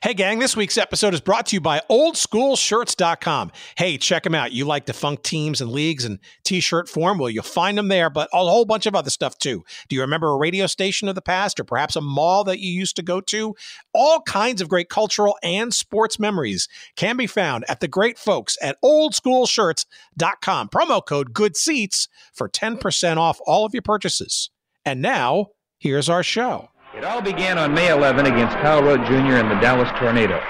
[0.00, 3.50] Hey, gang, this week's episode is brought to you by oldschoolshirts.com.
[3.76, 4.52] Hey, check them out.
[4.52, 7.18] You like defunct teams and leagues and t shirt form?
[7.18, 9.64] Well, you'll find them there, but a whole bunch of other stuff too.
[9.88, 12.70] Do you remember a radio station of the past or perhaps a mall that you
[12.70, 13.56] used to go to?
[13.92, 18.56] All kinds of great cultural and sports memories can be found at the great folks
[18.62, 20.68] at oldschoolshirts.com.
[20.68, 24.50] Promo code Good Seats for 10% off all of your purchases.
[24.84, 26.68] And now, here's our show.
[26.98, 29.38] It all began on May 11 against Kyle Rote Jr.
[29.38, 30.42] and the Dallas Tornado.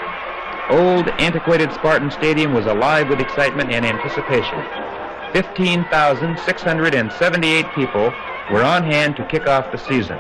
[0.71, 4.59] Old, antiquated Spartan Stadium was alive with excitement and anticipation.
[5.34, 8.15] 15,678 people
[8.51, 10.19] were on hand to kick off the season.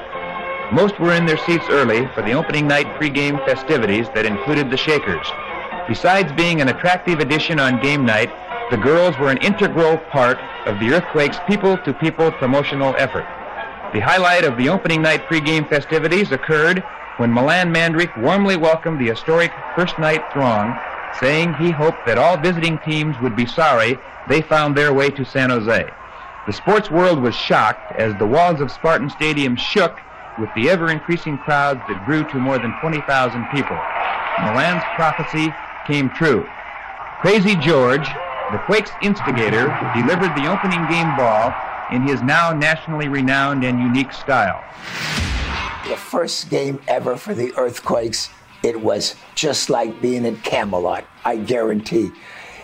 [0.70, 4.76] Most were in their seats early for the opening night pregame festivities that included the
[4.76, 5.26] Shakers.
[5.88, 8.30] Besides being an attractive addition on game night,
[8.70, 13.24] the girls were an integral part of the Earthquakes people-to-people promotional effort.
[13.94, 16.80] The highlight of the opening night pregame festivities occurred
[17.16, 20.78] when Milan Mandaric warmly welcomed the historic first night throng,
[21.18, 23.96] saying he hoped that all visiting teams would be sorry
[24.28, 25.88] they found their way to San Jose.
[26.46, 29.98] The sports world was shocked as the walls of Spartan Stadium shook
[30.38, 33.02] with the ever increasing crowds that grew to more than 20,000
[33.46, 33.78] people.
[34.44, 35.48] Milan's prophecy
[35.86, 36.46] came true.
[37.22, 38.06] Crazy George,
[38.52, 41.56] the Quakes instigator, delivered the opening game ball
[41.90, 44.62] in his now nationally renowned and unique style.
[45.88, 48.28] The first game ever for the Earthquakes,
[48.62, 52.10] it was just like being at Camelot, I guarantee.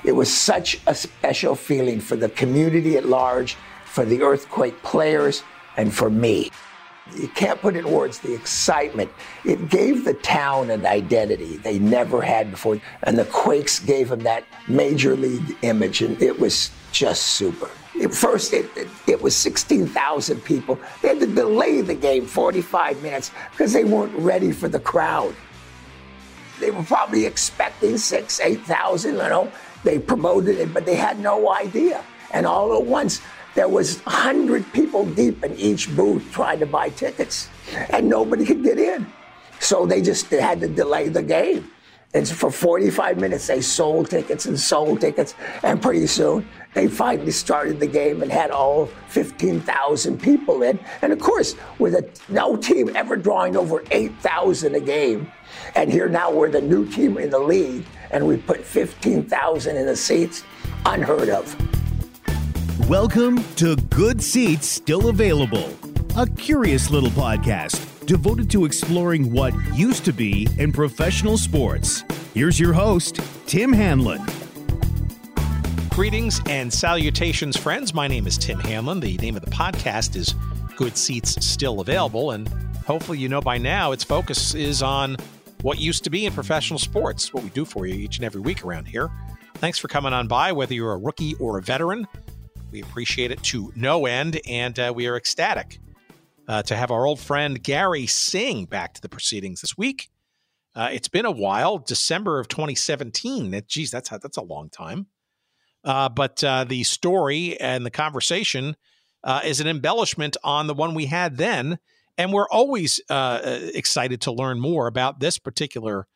[0.04, 5.42] It was such a special feeling for the community at large, for the Earthquake players,
[5.76, 6.50] and for me.
[7.16, 9.10] You can't put it in words the excitement.
[9.44, 12.80] It gave the town an identity they never had before.
[13.02, 17.70] And the Quakes gave them that major league image, and it was just super.
[18.10, 20.78] First, it, it, it was 16,000 people.
[21.00, 25.34] They had to delay the game 45 minutes because they weren't ready for the crowd.
[26.58, 29.52] They were probably expecting six, 8,000, you know.
[29.84, 32.04] They promoted it, but they had no idea.
[32.32, 33.20] And all at once,
[33.54, 37.48] there was 100 people deep in each booth trying to buy tickets,
[37.90, 39.06] and nobody could get in.
[39.60, 41.70] So they just they had to delay the game.
[42.14, 47.32] And for 45 minutes, they sold tickets and sold tickets, and pretty soon they finally
[47.32, 50.78] started the game and had all 15,000 people in.
[51.02, 55.32] And of course, with a, no team ever drawing over 8,000 a game,
[55.74, 59.86] and here now we're the new team in the league, and we put 15,000 in
[59.86, 60.44] the seats,
[60.86, 61.56] unheard of.
[62.88, 65.68] Welcome to Good Seats Still Available,
[66.16, 72.04] a curious little podcast devoted to exploring what used to be in professional sports.
[72.34, 74.22] Here's your host, Tim Hanlon.
[75.90, 77.94] Greetings and salutations, friends.
[77.94, 79.00] My name is Tim Hanlon.
[79.00, 80.34] The name of the podcast is
[80.76, 82.32] Good Seats Still Available.
[82.32, 82.48] And
[82.86, 85.16] hopefully, you know by now its focus is on
[85.62, 88.40] what used to be in professional sports, what we do for you each and every
[88.40, 89.10] week around here.
[89.54, 92.06] Thanks for coming on by, whether you're a rookie or a veteran.
[92.70, 95.78] We appreciate it to no end, and uh, we are ecstatic
[96.48, 100.10] uh, to have our old friend Gary Singh back to the proceedings this week.
[100.74, 103.50] Uh, it's been a while, December of 2017.
[103.52, 105.06] That, geez, that's that's a long time.
[105.84, 108.76] Uh, but uh, the story and the conversation
[109.22, 111.78] uh, is an embellishment on the one we had then.
[112.16, 113.40] And we're always uh,
[113.74, 116.06] excited to learn more about this particular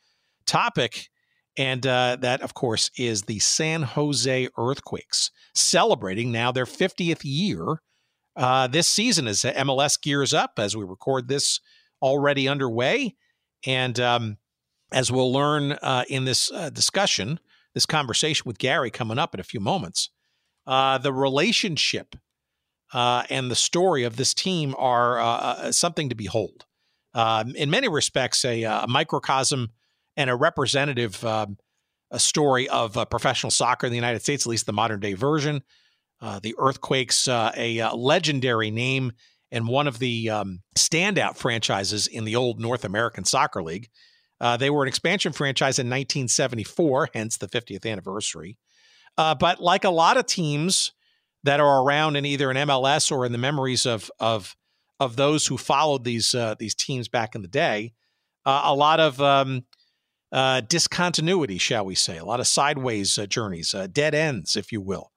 [0.47, 1.11] topic.
[1.57, 7.83] And that, of course, is the San Jose Earthquakes celebrating now their 50th year
[8.39, 11.61] uh, this season as MLS gears up as we record this
[12.01, 13.17] already underway.
[13.67, 14.39] And um,
[14.93, 15.77] as we'll learn
[16.09, 17.41] in this discussion,
[17.75, 20.11] this conversation with Gary coming up in a few moments.
[20.67, 22.17] Uh, the relationship
[22.93, 26.67] uh, and the story of this team are uh, uh something to behold.
[27.15, 29.71] Um, in many respects, a, uh, a, microcosm
[30.17, 31.57] and a representative um,
[32.11, 35.15] a story of uh, professional soccer in the United States, at least the modern day
[35.15, 35.63] version.
[36.21, 39.13] The Earthquakes, a legendary name
[39.51, 43.89] and one of the um, standout franchises in the old North American Soccer League.
[44.41, 48.57] Uh, they were an expansion franchise in 1974, hence the 50th anniversary.
[49.17, 50.93] Uh, but like a lot of teams
[51.43, 54.57] that are around in either an MLS or in the memories of of
[55.01, 57.95] of those who followed these uh, these teams back in the day,
[58.45, 59.65] uh, a lot of um,
[60.31, 64.81] uh, discontinuity, shall we say, a lot of sideways uh, journeys, dead ends, if you
[64.81, 65.11] will.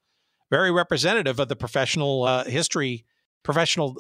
[0.52, 3.06] Very representative of the professional history,
[3.42, 3.96] professional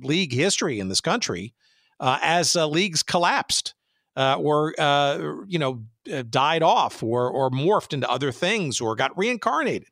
[0.00, 1.54] league history in this country,
[2.00, 3.74] as leagues collapsed
[4.16, 8.94] uh, or uh, you know uh, died off or or morphed into other things or
[8.94, 9.88] got reincarnated.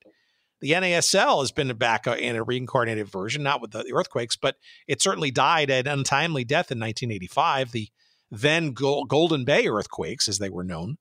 [0.61, 4.57] The NASL has been back uh, in a reincarnated version, not with the earthquakes, but
[4.87, 7.73] it certainly died an untimely death in 1985.
[7.73, 7.89] The
[8.31, 10.99] then Golden Bay earthquakes, as they were known,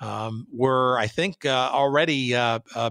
[0.00, 2.90] um, were, I think, uh, already uh, uh,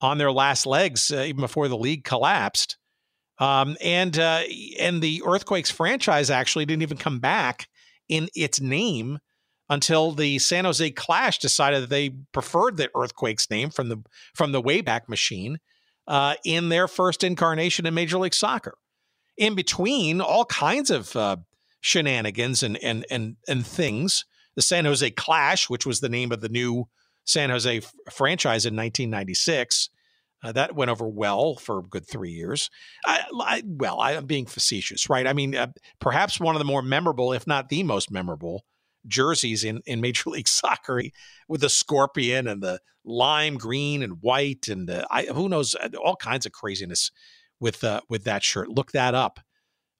[0.00, 2.76] on their last legs uh, even before the league collapsed.
[3.38, 4.42] Um, and uh,
[4.78, 7.68] and the Earthquakes franchise actually didn't even come back
[8.08, 9.18] in its name
[9.70, 14.02] until the San Jose Clash decided that they preferred the Earthquakes name from the
[14.34, 15.58] from the Wayback Machine
[16.06, 18.76] uh, in their first incarnation in Major League Soccer.
[19.38, 21.36] In between, all kinds of uh,
[21.80, 24.26] shenanigans and and and and things.
[24.56, 26.88] The San Jose Clash, which was the name of the new
[27.24, 29.90] San Jose f- franchise in 1996.
[30.42, 32.70] Uh, that went over well for a good three years.
[33.04, 35.26] I, I, well, I, am being facetious, right?
[35.26, 35.66] I mean, uh,
[36.00, 38.64] perhaps one of the more memorable, if not the most memorable,
[39.06, 41.02] jerseys in, in Major League Soccer
[41.46, 45.88] with the scorpion and the lime green and white and uh, I, who knows uh,
[46.02, 47.10] all kinds of craziness
[47.58, 48.68] with uh, with that shirt.
[48.68, 49.40] Look that up.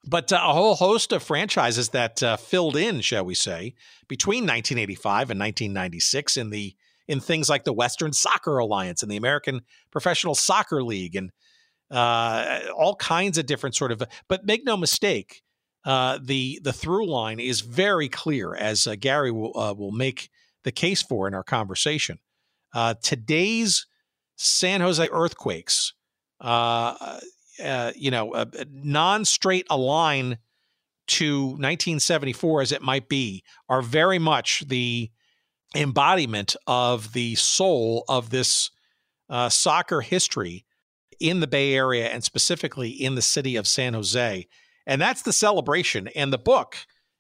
[0.07, 3.75] But uh, a whole host of franchises that uh, filled in, shall we say,
[4.09, 6.75] between 1985 and 1996 in the
[7.11, 11.33] in things like the Western Soccer Alliance and the American Professional Soccer League and
[11.91, 14.01] uh, all kinds of different sort of.
[14.29, 15.43] But make no mistake,
[15.85, 20.31] uh, the the through line is very clear, as uh, Gary will uh, will make
[20.63, 22.21] the case for in our conversation.
[22.73, 23.87] Uh, today's
[24.37, 25.95] San Jose earthquakes,
[26.41, 27.19] uh,
[27.97, 30.39] you know, non-straight align
[31.09, 35.11] to 1974 as it might be, are very much the
[35.75, 38.71] embodiment of the soul of this
[39.29, 40.65] uh, soccer history
[41.21, 44.47] in the Bay Area and specifically in the city of San Jose.
[44.87, 46.09] And that's the celebration.
[46.09, 46.77] And the book,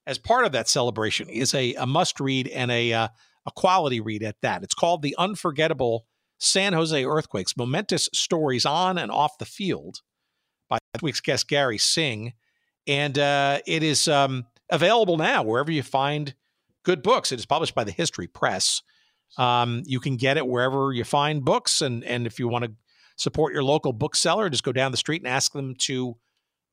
[0.06, 3.08] as part of that celebration, is a, a must read and a, uh,
[3.46, 4.62] a quality read at that.
[4.64, 6.06] It's called The Unforgettable
[6.38, 10.00] San Jose Earthquakes Momentous Stories on and Off the Field
[10.68, 12.32] by this week's guest, Gary Singh.
[12.86, 16.34] And uh, it is um, available now wherever you find
[16.82, 17.32] good books.
[17.32, 18.82] It is published by the History Press.
[19.38, 22.72] Um, you can get it wherever you find books, and and if you want to
[23.16, 26.16] support your local bookseller, just go down the street and ask them to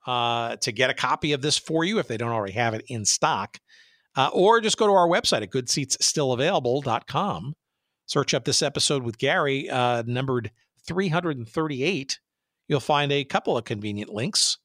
[0.05, 2.83] uh, to get a copy of this for you if they don't already have it
[2.87, 3.59] in stock,
[4.15, 7.53] uh, or just go to our website at goodseatsstillavailable.com.
[8.05, 10.51] Search up this episode with Gary, uh, numbered
[10.87, 12.19] 338.
[12.69, 14.57] You'll find a couple of convenient links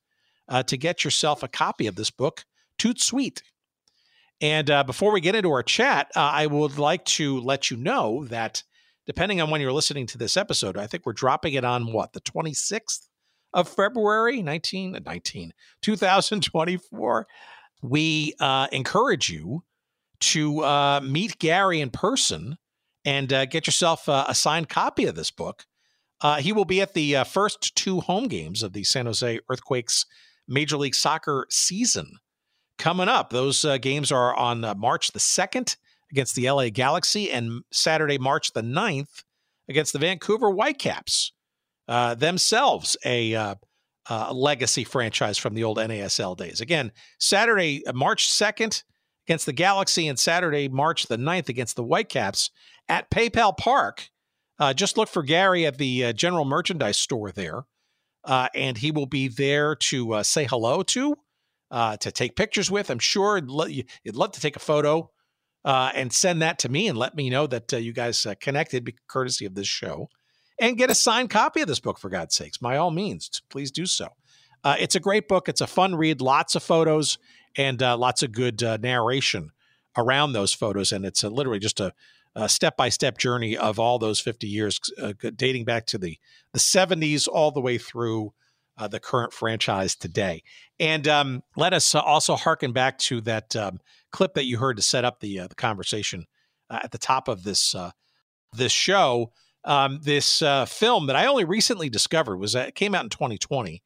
[0.49, 2.45] uh, to get yourself a copy of this book,
[2.79, 3.43] Toot Sweet
[4.43, 7.77] and uh, before we get into our chat, uh, I would like to let you
[7.77, 8.65] know that
[9.07, 12.13] depending on when you're listening to this episode, I think we're dropping it on what,
[12.13, 13.07] the 26th
[13.55, 17.27] of February, 19, 19 2024.
[17.83, 19.63] We uh, encourage you
[20.21, 22.57] to uh, meet Gary in person
[23.05, 25.67] and uh, get yourself a signed copy of this book.
[26.21, 30.07] Uh, he will be at the first two home games of the San Jose Earthquakes
[30.47, 32.19] Major League Soccer season
[32.79, 33.31] coming up.
[33.31, 35.77] Those uh, games are on uh, March the 2nd
[36.11, 39.25] against the LA Galaxy and Saturday, March the 9th
[39.69, 41.33] against the Vancouver Whitecaps,
[41.89, 43.55] uh, themselves a uh,
[44.11, 46.61] uh, legacy franchise from the old NASL days.
[46.61, 48.83] Again, Saturday, uh, March 2nd
[49.27, 52.51] against the Galaxy and Saturday, March the 9th against the Whitecaps
[52.89, 54.11] at PayPal Park.
[54.75, 57.65] just look for Gary at the general merchandise store there.
[58.27, 61.17] and he will be there to say hello to
[61.73, 62.91] uh, to take pictures with.
[62.91, 65.11] I'm sure you'd love to take a photo
[65.65, 68.35] uh, and send that to me and let me know that uh, you guys uh,
[68.39, 70.09] connected, courtesy of this show,
[70.61, 72.59] and get a signed copy of this book for God's sakes.
[72.59, 74.09] By all means, please do so.
[74.63, 75.49] Uh, it's a great book.
[75.49, 76.21] It's a fun read.
[76.21, 77.19] Lots of photos
[77.57, 79.51] and uh, lots of good narration
[79.97, 81.93] around those photos, and it's literally just a
[82.47, 84.81] step by step journey of all those 50 years,
[85.37, 86.19] dating back to the
[86.53, 88.33] the 70s all the way through
[88.79, 90.43] uh, the current franchise today.
[90.81, 94.77] And um, let us uh, also harken back to that um, clip that you heard
[94.77, 96.27] to set up the uh, the conversation
[96.71, 97.75] uh, at the top of this
[98.53, 99.33] this show.
[99.65, 103.81] Um, this film that I only recently discovered was it came out in 2020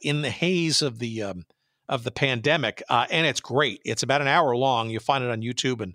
[0.00, 1.44] in the haze of the um,
[1.90, 3.82] of the pandemic, and it's great.
[3.84, 4.88] It's about an hour long.
[4.88, 5.94] You'll find it on YouTube and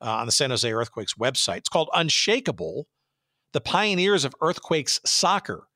[0.00, 1.58] on the San Jose Earthquakes website.
[1.58, 2.86] It's called Unshakable:
[3.52, 5.68] The Pioneers of Earthquakes Soccer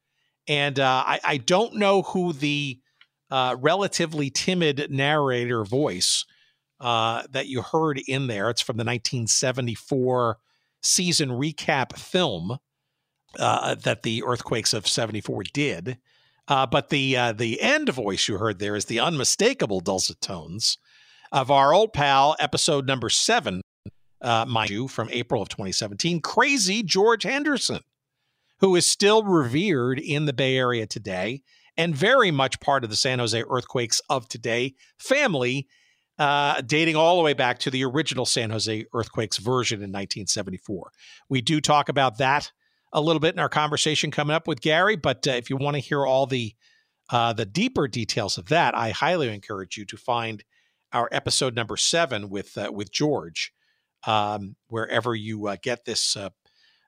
[0.51, 2.81] and uh, I, I, don't know who the
[3.31, 6.27] uh, relatively timid narrator voice
[6.81, 8.51] uh, that you heard in there.
[8.51, 10.39] It's from the 1974
[10.83, 12.59] season recap film
[13.39, 15.99] uh, that the earthquakes of 74 did.
[16.49, 20.79] Uh, but the uh, the end voice you heard there is the unmistakable dulcet tones
[21.31, 23.61] of our old pal, episode number seven,
[24.21, 27.83] mind you, from April of 2017, Crazy George Henderson
[28.61, 31.43] who is still revered in the Bay Area today
[31.77, 35.67] and very much part of the San Jose Earthquakes of today family.
[36.19, 40.93] uh, dating all the way back to the original San Jose Earthquakes version in 1974.
[41.31, 42.53] We do talk about that
[42.93, 45.77] a little bit in our conversation coming up with Gary, but uh, if you want
[45.77, 46.55] to hear all the
[47.09, 50.45] uh, the deeper details of that, I highly encourage you to find
[50.93, 53.53] our episode number seven with uh, with George,
[54.07, 56.31] um, wherever you uh, get this uh,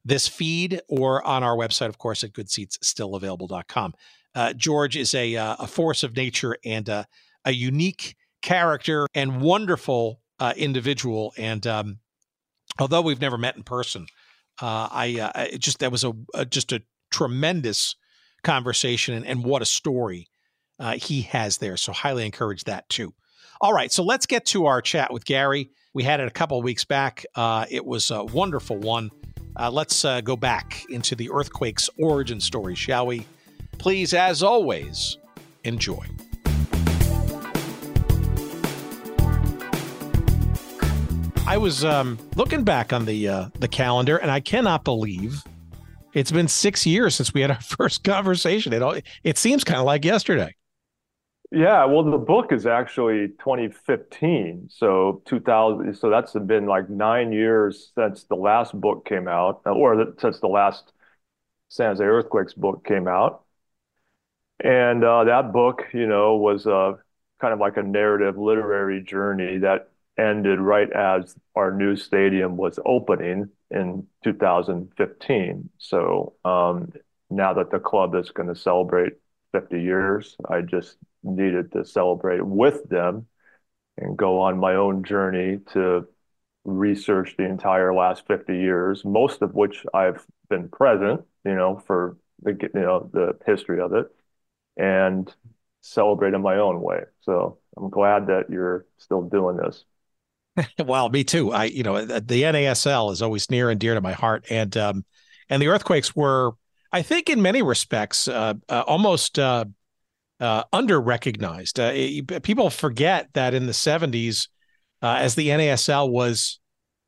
[0.04, 3.94] this feed, or on our website, of course, at goodseatsstillavailable.com.
[4.34, 7.06] Uh, George is a a force of nature and a
[7.46, 11.32] unique character and wonderful uh, individual.
[11.38, 11.98] And um,
[12.78, 14.06] although we've never met in person,
[14.60, 17.96] uh, I, uh, I just that was a, a, just a tremendous
[18.42, 20.28] conversation and, and what a story
[20.78, 21.76] uh, he has there.
[21.76, 23.14] So highly encourage that too.
[23.60, 25.70] All right, so let's get to our chat with Gary.
[25.94, 27.24] We had it a couple weeks back.
[27.36, 29.10] Uh, it was a wonderful one.
[29.56, 33.26] Uh, let's go back into the earthquake's origin story, shall we?
[33.78, 35.18] Please, as always,
[35.64, 36.06] enjoy.
[41.46, 45.42] I was um, looking back on the uh, the calendar, and I cannot believe
[46.14, 48.72] it's been six years since we had our first conversation.
[48.72, 50.54] It all, it seems kind of like yesterday.
[51.54, 55.94] Yeah, well, the book is actually 2015, so 2000.
[55.94, 60.48] So that's been like nine years since the last book came out, or since the
[60.48, 60.92] last
[61.70, 63.44] San Jose Earthquakes book came out.
[64.62, 66.94] And uh, that book, you know, was uh,
[67.40, 72.78] kind of like a narrative literary journey that ended right as our new stadium was
[72.84, 75.70] opening in 2015.
[75.78, 76.92] So um,
[77.30, 79.14] now that the club is going to celebrate
[79.52, 83.26] 50 years, I just needed to celebrate with them
[83.96, 86.06] and go on my own journey to
[86.64, 92.16] research the entire last 50 years, most of which I've been present, you know, for
[92.42, 94.06] the you know the history of it,
[94.76, 95.32] and
[95.80, 97.00] celebrate in my own way.
[97.20, 99.84] So I'm glad that you're still doing this.
[100.84, 101.52] well, me too.
[101.52, 105.04] I, you know, the NASL is always near and dear to my heart, and um,
[105.48, 106.52] and the earthquakes were,
[106.92, 109.64] I think, in many respects, uh, uh, almost uh,
[110.40, 111.80] uh, under recognized.
[111.80, 111.92] Uh,
[112.42, 114.48] people forget that in the '70s,
[115.00, 116.60] uh, as the NASL was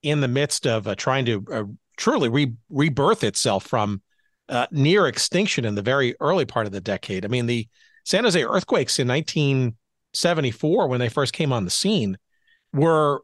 [0.02, 4.02] in the midst of trying to truly re- rebirth itself from
[4.70, 7.24] near extinction in the very early part of the decade.
[7.24, 7.68] I mean, the
[8.04, 12.18] San Jose earthquakes in 1974, when they first came on the scene,
[12.72, 13.22] were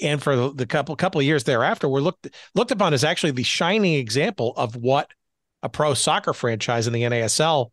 [0.00, 3.42] and for the, couple couple of years thereafter, were looked looked upon as actually the
[3.42, 5.10] shining example of what
[5.62, 7.70] a pro soccer franchise in the NASL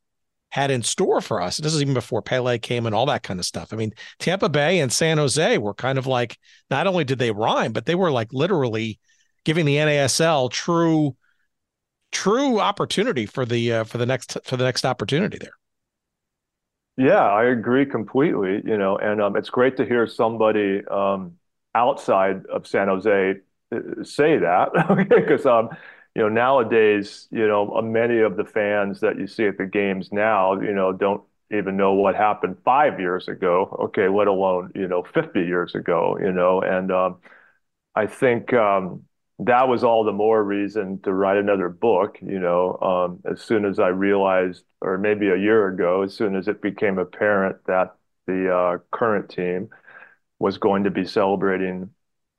[0.49, 1.57] had in store for us.
[1.57, 3.71] This is even before Pele came and all that kind of stuff.
[3.71, 6.37] I mean, Tampa Bay and San Jose were kind of like
[6.69, 8.99] not only did they rhyme, but they were like literally
[9.45, 11.15] giving the NASL true
[12.11, 15.53] true opportunity for the uh, for the next for the next opportunity there.
[17.01, 18.61] Yeah, I agree completely.
[18.65, 21.37] You know, and um, it's great to hear somebody um,
[21.73, 23.35] outside of San Jose
[23.73, 24.69] uh, say that,
[25.09, 25.69] because um,
[26.15, 29.65] you know nowadays, you know, uh, many of the fans that you see at the
[29.65, 33.75] games now, you know, don't even know what happened five years ago.
[33.85, 36.17] Okay, let alone you know fifty years ago.
[36.21, 37.17] You know, and um,
[37.95, 39.03] I think um,
[39.41, 42.17] that was all the more reason to write another book.
[42.21, 46.35] You know, um, as soon as I realized, or maybe a year ago, as soon
[46.35, 47.95] as it became apparent that
[48.27, 49.69] the uh, current team
[50.39, 51.89] was going to be celebrating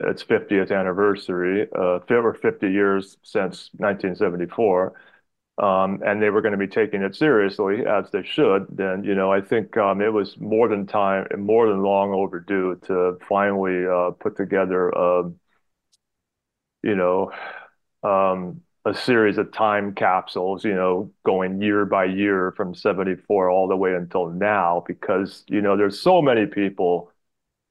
[0.00, 4.94] its 50th anniversary, uh, or 50 years since 1974,
[5.58, 9.14] um, and they were going to be taking it seriously as they should, then you
[9.14, 13.86] know I think um, it was more than time, more than long overdue to finally
[13.86, 15.30] uh, put together a
[16.82, 17.32] you know,
[18.02, 23.68] um, a series of time capsules, you know, going year by year from 74 all
[23.68, 27.12] the way until now, because, you know, there's so many people,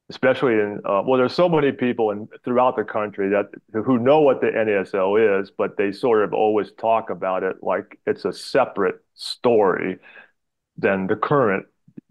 [0.09, 3.49] especially in, uh, well, there's so many people in throughout the country that
[3.85, 7.99] who know what the NASL is, but they sort of always talk about it like
[8.07, 9.99] it's a separate story
[10.77, 11.65] than the current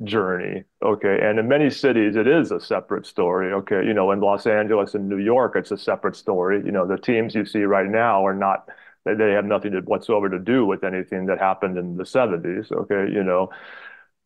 [0.04, 0.64] journey.
[0.82, 1.18] Okay.
[1.22, 3.52] And in many cities, it is a separate story.
[3.52, 3.84] Okay.
[3.84, 6.62] You know, in Los Angeles and New York, it's a separate story.
[6.64, 8.68] You know, the teams you see right now are not,
[9.04, 12.72] they have nothing to, whatsoever to do with anything that happened in the 70s.
[12.72, 13.12] Okay.
[13.12, 13.50] You know,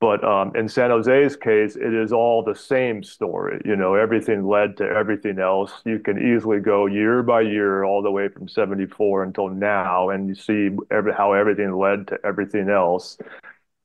[0.01, 3.63] but um, in San Jose's case, it is all the same story.
[3.65, 5.73] You know, everything led to everything else.
[5.87, 10.29] You can easily go year by year all the way from 74 until now, and
[10.29, 13.17] you see every, how everything led to everything else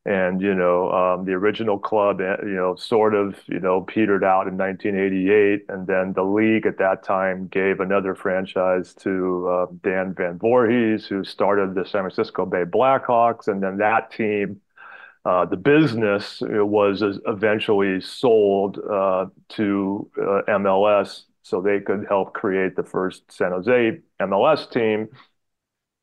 [0.05, 4.23] and you know um, the original club eh, you know sort of you know petered
[4.23, 9.65] out in 1988 and then the league at that time gave another franchise to uh,
[9.83, 14.61] Dan Van Voorhis who started the San Francisco Bay Blackhawks and then that team
[15.25, 22.75] Uh, the business was eventually sold uh, to uh, MLS so they could help create
[22.75, 25.09] the first San Jose MLS team.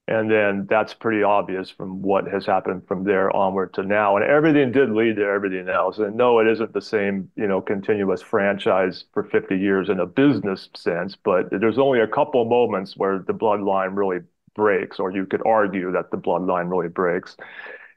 [0.09, 4.17] And then that's pretty obvious from what has happened from there onward to now.
[4.17, 5.99] And everything did lead to everything else.
[5.99, 10.07] And no, it isn't the same, you know, continuous franchise for 50 years in a
[10.07, 14.21] business sense, but there's only a couple moments where the bloodline really
[14.55, 17.37] breaks, or you could argue that the bloodline really breaks.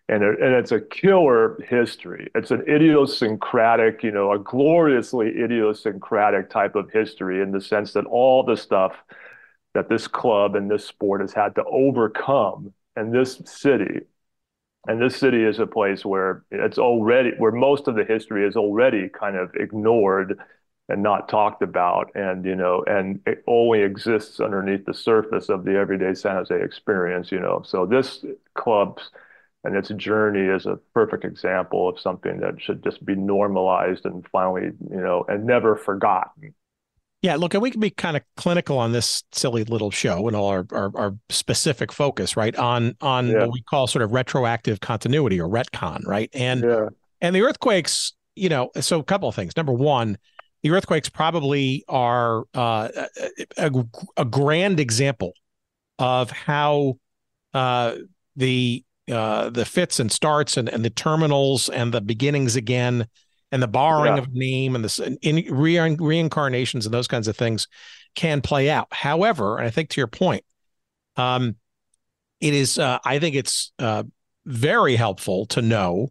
[0.09, 2.31] And, it, and it's a killer history.
[2.33, 8.05] It's an idiosyncratic, you know, a gloriously idiosyncratic type of history in the sense that
[8.05, 8.93] all the stuff
[9.73, 14.01] that this club and this sport has had to overcome in this city.
[14.88, 18.55] And this city is a place where it's already, where most of the history is
[18.55, 20.39] already kind of ignored
[20.89, 25.63] and not talked about and you know and it only exists underneath the surface of
[25.63, 29.11] the everyday san jose experience you know so this club's
[29.63, 34.27] and its journey is a perfect example of something that should just be normalized and
[34.31, 36.53] finally you know and never forgotten
[37.21, 40.38] yeah, look, and we can be kind of clinical on this silly little show and
[40.38, 42.55] all our, our, our specific focus, right?
[42.55, 43.39] On on yeah.
[43.39, 46.29] what we call sort of retroactive continuity or retcon, right?
[46.33, 46.88] And yeah.
[47.19, 49.57] and the earthquakes, you know, so a couple of things.
[49.57, 50.17] Number one,
[50.63, 52.88] the earthquakes probably are uh,
[53.57, 53.71] a,
[54.15, 55.33] a, grand example
[55.97, 56.99] of how
[57.53, 57.95] uh,
[58.38, 63.07] the uh, the fits and starts and, and the terminals and the beginnings again
[63.51, 64.21] and the borrowing yeah.
[64.21, 67.67] of name and the in, re- reincarnations and those kinds of things
[68.15, 68.87] can play out.
[68.91, 70.43] However, and I think to your point,
[71.15, 71.55] um,
[72.39, 74.03] it is uh, I think it's uh,
[74.45, 76.09] very helpful to know,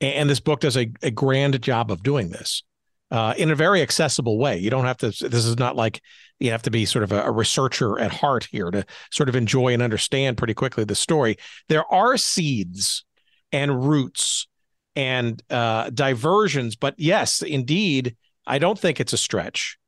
[0.00, 2.62] and this book does a, a grand job of doing this
[3.10, 4.58] uh, in a very accessible way.
[4.58, 5.08] You don't have to.
[5.08, 6.00] This is not like
[6.40, 9.36] you have to be sort of a, a researcher at heart here to sort of
[9.36, 11.36] enjoy and understand pretty quickly the story.
[11.68, 13.04] There are seeds
[13.52, 14.48] and roots
[14.96, 16.76] and uh, diversions.
[16.76, 19.78] But yes, indeed, I don't think it's a stretch.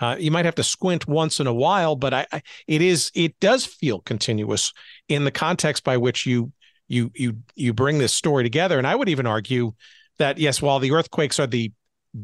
[0.00, 3.10] Uh, you might have to squint once in a while, but I, I, it is
[3.14, 4.72] it does feel continuous
[5.08, 6.52] in the context by which you
[6.88, 8.76] you you you bring this story together.
[8.76, 9.72] And I would even argue
[10.18, 11.72] that yes, while the earthquakes are the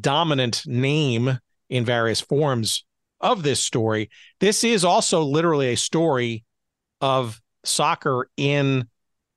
[0.00, 1.38] dominant name
[1.68, 2.84] in various forms
[3.20, 4.10] of this story,
[4.40, 6.44] this is also literally a story
[7.00, 8.88] of soccer in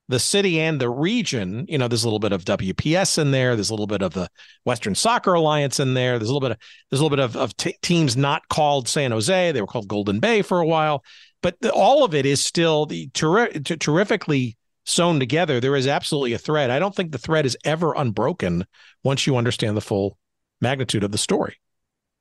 [0.10, 3.56] the city and the region, you know, there's a little bit of WPS in there.
[3.56, 4.30] There's a little bit of the
[4.66, 6.20] Western Soccer Alliance in there.
[6.20, 6.58] There's a little bit of
[6.90, 9.52] there's a little bit of, of t- teams not called San Jose.
[9.52, 11.04] They were called Golden Bay for a while,
[11.42, 15.60] but the, all of it is still the ter- t- terrifically sewn together.
[15.60, 16.70] There is absolutely a thread.
[16.70, 18.66] I don't think the thread is ever unbroken
[19.04, 20.18] once you understand the full
[20.60, 21.58] magnitude of the story.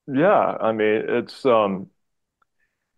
[0.07, 1.89] Yeah, I mean, it's um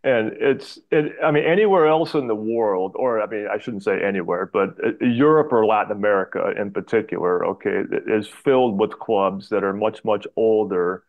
[0.04, 3.82] and it's it, i mean anywhere else in the world or i mean i shouldn't
[3.82, 9.48] say anywhere but uh, europe or latin america in particular okay is filled with clubs
[9.48, 11.02] that are much much older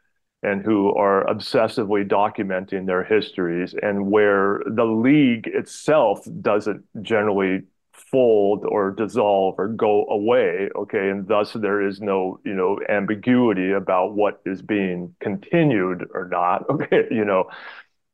[0.44, 8.66] and who are obsessively documenting their histories and where the league itself doesn't generally fold
[8.68, 14.14] or dissolve or go away okay and thus there is no you know ambiguity about
[14.14, 17.46] what is being continued or not okay you know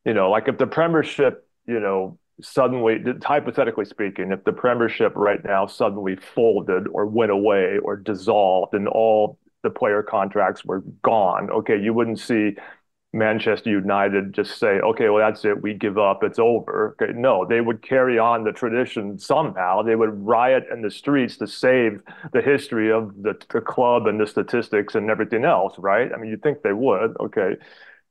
[0.06, 5.44] you know, like if the Premiership, you know, suddenly, hypothetically speaking, if the Premiership right
[5.44, 11.50] now suddenly folded or went away or dissolved and all the player contracts were gone,
[11.52, 12.56] okay, you wouldn't see
[13.14, 15.62] Manchester United just say, okay, well, that's it.
[15.62, 16.24] We give up.
[16.24, 16.96] It's over.
[17.02, 17.14] Okay.
[17.14, 19.82] No, they would carry on the tradition somehow.
[19.82, 24.20] They would riot in the streets to save the history of the, the club and
[24.20, 26.12] the statistics and everything else, right?
[26.12, 27.16] I mean, you think they would.
[27.20, 27.58] Okay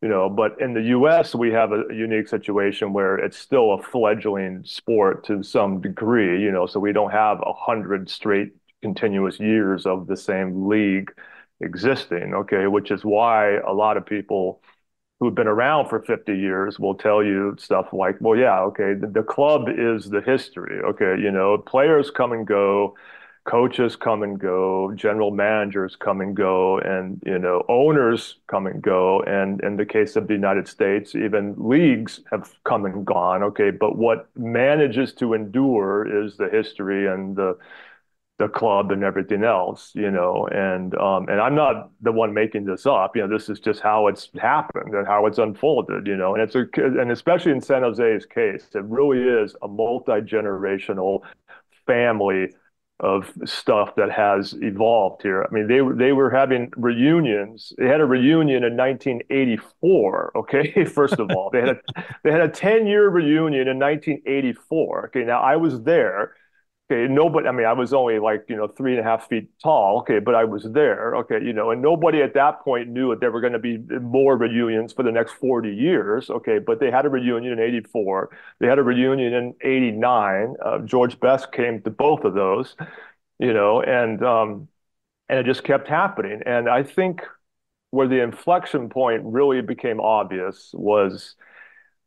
[0.03, 3.83] you know but in the us we have a, unique situation where it's still a
[3.83, 9.39] fledgling sport to some degree you know so we don't have a hundred straight continuous
[9.39, 11.11] years of the same league
[11.61, 12.67] existing okay?
[12.67, 14.63] Which is why a lot of people
[15.19, 19.07] who've been around for 50 years will tell you stuff like well yeah okay the,
[19.07, 21.21] the club is the history okay?
[21.21, 22.95] You know players come and go
[23.51, 28.81] coaches come and go, general managers come and go, and you know owners come and
[28.81, 33.43] go, and in the case of the United States, even leagues have come and gone.
[33.43, 37.57] Okay, but what manages to endure is the history and the
[38.39, 42.67] the club and everything else, you know, and um, and I'm not the one making
[42.67, 43.17] this up.
[43.17, 46.07] You know, this is just how it's happened and how it's unfolded.
[46.07, 49.67] You know, and it's a and especially in San Jose's case, it really is a
[49.69, 51.23] multi generational
[51.85, 52.51] family
[53.01, 55.43] of stuff that has evolved here.
[55.43, 57.73] I mean, they were they were having reunions.
[57.79, 60.33] They had a reunion in 1984.
[60.37, 61.81] Okay, first of all, they had a
[62.23, 65.07] they had a 10 year reunion in 1984.
[65.07, 66.35] Okay, now I was there,
[66.91, 67.47] Okay, nobody.
[67.47, 69.99] I mean, I was only like you know three and a half feet tall.
[70.01, 71.15] Okay, but I was there.
[71.17, 73.79] Okay, you know, and nobody at that point knew that there were going to be
[74.01, 76.31] more reunions for the next 40 years.
[76.31, 78.31] Okay, but they had a reunion in '84.
[78.59, 80.57] They had a reunion in '89.
[80.65, 82.75] Uh, George Best came to both of those.
[83.39, 84.69] You know, and um,
[85.29, 86.43] and it just kept happening.
[86.47, 87.23] And I think
[87.91, 91.37] where the inflection point really became obvious was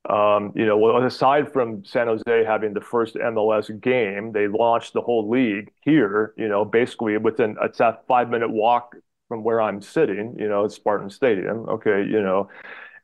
[0.10, 5.02] Um, you know, aside from San Jose having the first MLS game, they launched the
[5.02, 8.96] whole league here, you know, basically within it's a five minute walk
[9.30, 11.70] from where I'm sitting, you know, Spartan Stadium.
[11.70, 12.50] Okay, you know,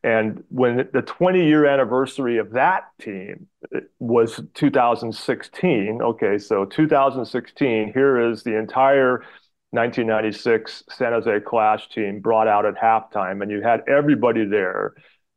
[0.02, 3.48] and when the 20 year anniversary of that team
[3.98, 9.24] was 2016, okay, so 2016, here is the entire
[9.72, 14.94] 1996 San Jose Clash team brought out at halftime, and you had everybody there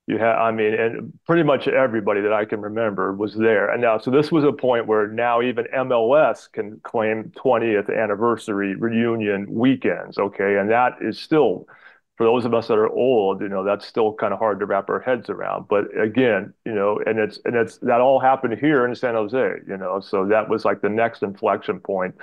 [0.07, 3.69] you had i mean and pretty much everybody that i can remember was there.
[3.69, 8.75] And now so this was a point where now even mls can claim 20th anniversary
[8.75, 10.57] reunion weekends okay?
[10.57, 11.67] And that is still
[12.17, 14.65] for those of us that are old you know that's still kind of hard to
[14.65, 15.67] wrap our heads around.
[15.69, 19.55] But again you know and it's and it's that all happened here in san jose
[19.67, 19.99] you know?
[20.01, 22.15] So that was like the next inflection point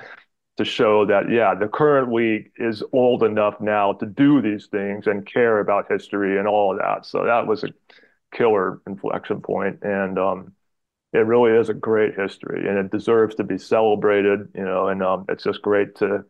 [0.61, 5.07] to show that, yeah, the current league is old enough now to do these things
[5.07, 7.07] and care about history and all of that.
[7.07, 7.68] So that was a
[8.35, 9.81] killer inflection point.
[9.83, 10.53] And um,
[11.12, 15.03] it really is a great history and it deserves to be celebrated, you know, and
[15.03, 16.25] um, it's just great to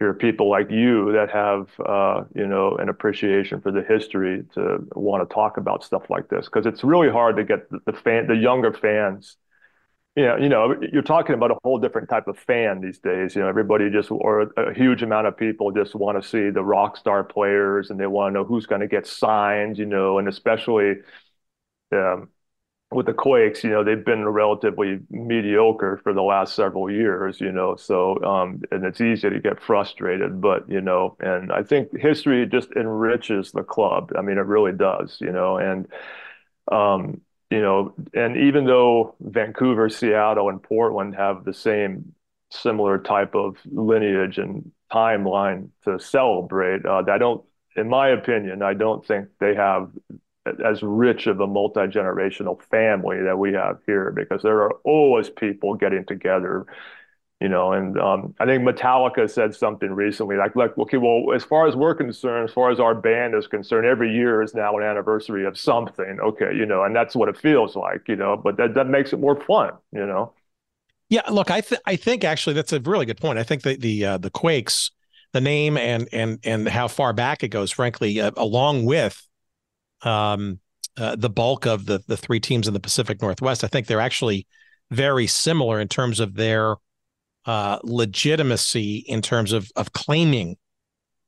[0.00, 4.78] hear people like you that have, uh, you know, an appreciation for the history to
[4.94, 7.92] want to talk about stuff like this because it's really hard to get the, the
[7.92, 9.36] fan, the younger fans
[10.14, 13.34] yeah, you know, you're talking about a whole different type of fan these days.
[13.34, 16.62] You know, everybody just, or a huge amount of people just want to see the
[16.62, 20.18] rock star players and they want to know who's going to get signed, you know,
[20.18, 20.96] and especially
[21.92, 22.28] um,
[22.92, 27.52] with the Quakes, you know, they've been relatively mediocre for the last several years, you
[27.52, 31.96] know, so, um, and it's easy to get frustrated, but, you know, and I think
[31.98, 34.12] history just enriches the club.
[34.18, 35.88] I mean, it really does, you know, and,
[36.70, 37.20] um,
[37.52, 42.14] you know, and even though Vancouver, Seattle, and Portland have the same
[42.50, 47.44] similar type of lineage and timeline to celebrate, uh, I don't,
[47.76, 49.90] in my opinion, I don't think they have
[50.64, 55.74] as rich of a multi-generational family that we have here because there are always people
[55.74, 56.64] getting together
[57.42, 61.42] you know, and um, I think Metallica said something recently like, like, okay, well, as
[61.42, 64.76] far as we're concerned, as far as our band is concerned, every year is now
[64.78, 66.20] an anniversary of something.
[66.20, 69.12] Okay, you know, and that's what it feels like, you know, but that, that makes
[69.12, 70.32] it more fun, you know.
[71.08, 73.40] Yeah, look, I th- I think actually that's a really good point.
[73.40, 74.92] I think that the uh, the Quakes,
[75.32, 79.20] the name and and and how far back it goes, frankly, uh, along with
[80.02, 80.60] um,
[80.96, 84.00] uh, the bulk of the the three teams in the Pacific Northwest, I think they're
[84.00, 84.46] actually
[84.92, 86.76] very similar in terms of their
[87.46, 90.56] uh, legitimacy in terms of of claiming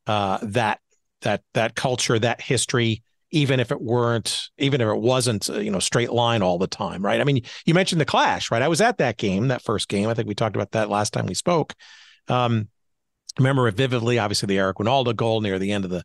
[0.07, 0.81] uh, that
[1.22, 5.70] that that culture, that history, even if it weren't, even if it wasn't, uh, you
[5.70, 7.20] know, straight line all the time, right?
[7.20, 8.62] I mean, you mentioned the Clash, right?
[8.62, 10.09] I was at that game, that first game.
[10.09, 11.74] I think we talked about that last time we spoke.
[12.29, 12.68] Um,
[13.38, 14.18] remember it vividly.
[14.18, 16.05] Obviously, the Eric Wynalda goal near the end of the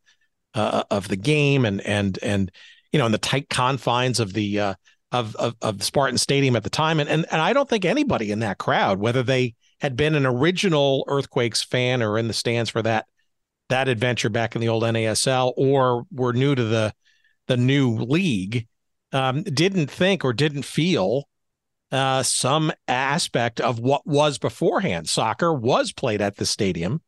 [0.56, 2.52] uh, of the game, and and and
[2.92, 4.74] you know, in the tight confines of the uh,
[5.12, 8.32] of, of of Spartan Stadium at the time, and and and I don't think anybody
[8.32, 12.70] in that crowd, whether they had been an original Earthquakes fan or in the stands
[12.70, 13.06] for that
[13.70, 16.94] that adventure back in the old NASL, or were new to the
[17.48, 18.68] the new league,
[19.14, 21.28] um, didn't think or didn't feel
[21.92, 25.08] uh, some aspect of what was beforehand.
[25.08, 27.02] Soccer was played at the stadium,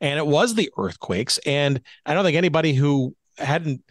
[0.00, 1.38] and it was the Earthquakes.
[1.46, 3.82] And I don't think anybody who hadn't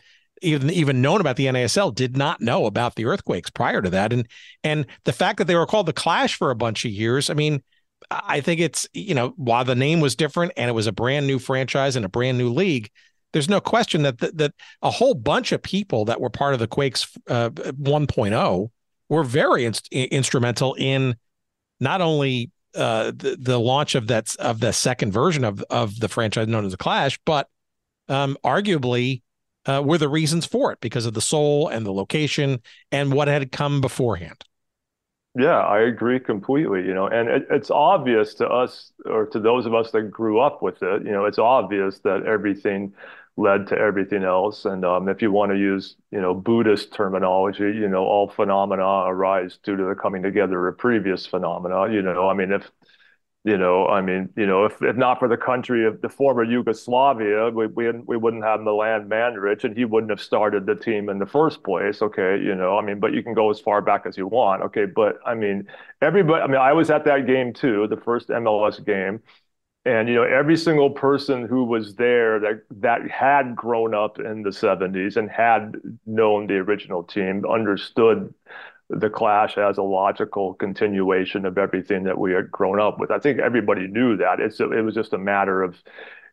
[0.41, 4.13] even even known about the NASL did not know about the Earthquakes prior to that.
[4.13, 4.28] And
[4.63, 7.34] and the fact that they were called the Clash for a bunch of years, I
[7.34, 7.63] mean
[8.10, 11.28] I think it's, you know, while the name was different and it was a brand
[11.28, 12.90] new franchise and a brand new league,
[13.34, 16.60] there's no question that that, that a whole bunch of people that were part of
[16.60, 18.70] the Quakes uh, 1.0
[19.10, 21.16] were very in- instrumental in
[21.80, 26.08] not only uh, the, the launch of that of the second version of of the
[26.08, 27.50] franchise known as the Clash, but
[28.08, 29.22] um, arguably
[29.66, 33.28] uh, were the reasons for it because of the soul and the location and what
[33.28, 34.44] had come beforehand.
[35.38, 36.86] Yeah, I agree completely.
[36.86, 40.39] You know, and it, it's obvious to us, or to those of us that grew
[40.39, 41.06] up with it.
[41.06, 42.93] You know, it's obvious that everything
[43.36, 44.65] led to everything else.
[44.65, 48.84] And um, if you want to use, you know, Buddhist terminology, you know, all phenomena
[49.06, 51.91] arise due to the coming together of previous phenomena.
[51.93, 52.71] You know, I mean, if
[53.43, 56.43] You know, I mean, you know, if, if not for the country of the former
[56.43, 61.08] Yugoslavia, we we, we wouldn't have Milan Mandaric, and he wouldn't have started the team
[61.08, 62.02] in the first place.
[62.02, 64.63] Okay, you know, I mean, but you can go as far back as you want.
[64.63, 65.65] Okay, but I mean,
[66.02, 66.41] everybody.
[66.43, 69.21] I mean, I was at that game too, the first MLS game,
[69.86, 74.43] and you know, every single person who was there that that had grown up in
[74.43, 78.34] the '70s and had known the original team understood
[78.89, 83.12] the clash as a logical continuation of everything that we had grown up with.
[83.12, 84.39] I think everybody knew that.
[84.39, 85.76] It's it was just a matter of,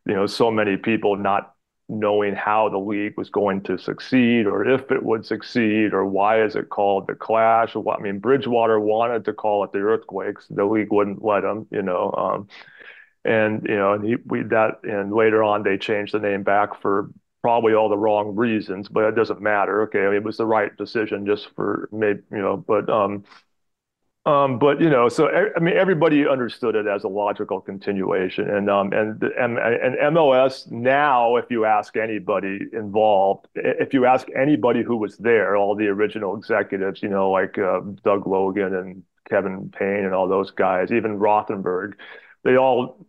[0.06, 1.54] you know, so many people not
[1.88, 6.42] knowing how the league was going to succeed or if it would succeed or why
[6.42, 10.46] is it called the clash what I mean Bridgwater wanted to call it the earthquakes
[10.48, 12.48] the league wouldn't let them you know um,
[13.22, 16.80] and you know and he, we that and later on they changed the name back
[16.80, 17.10] for
[17.44, 19.82] probably all the wrong reasons, but it doesn't matter.
[19.82, 23.22] Okay, I mean, it was the right decision just for maybe you know, but um,
[24.24, 28.70] um, but you know, so I mean, everybody understood it as a logical continuation, and
[28.70, 34.82] um, and and and MLS now, if you ask anybody involved, if you ask anybody
[34.82, 39.70] who was there, all the original executives, you know, like uh, Doug Logan and Kevin
[39.78, 41.92] Payne and all those guys, even Rothenberg,
[42.42, 43.06] they all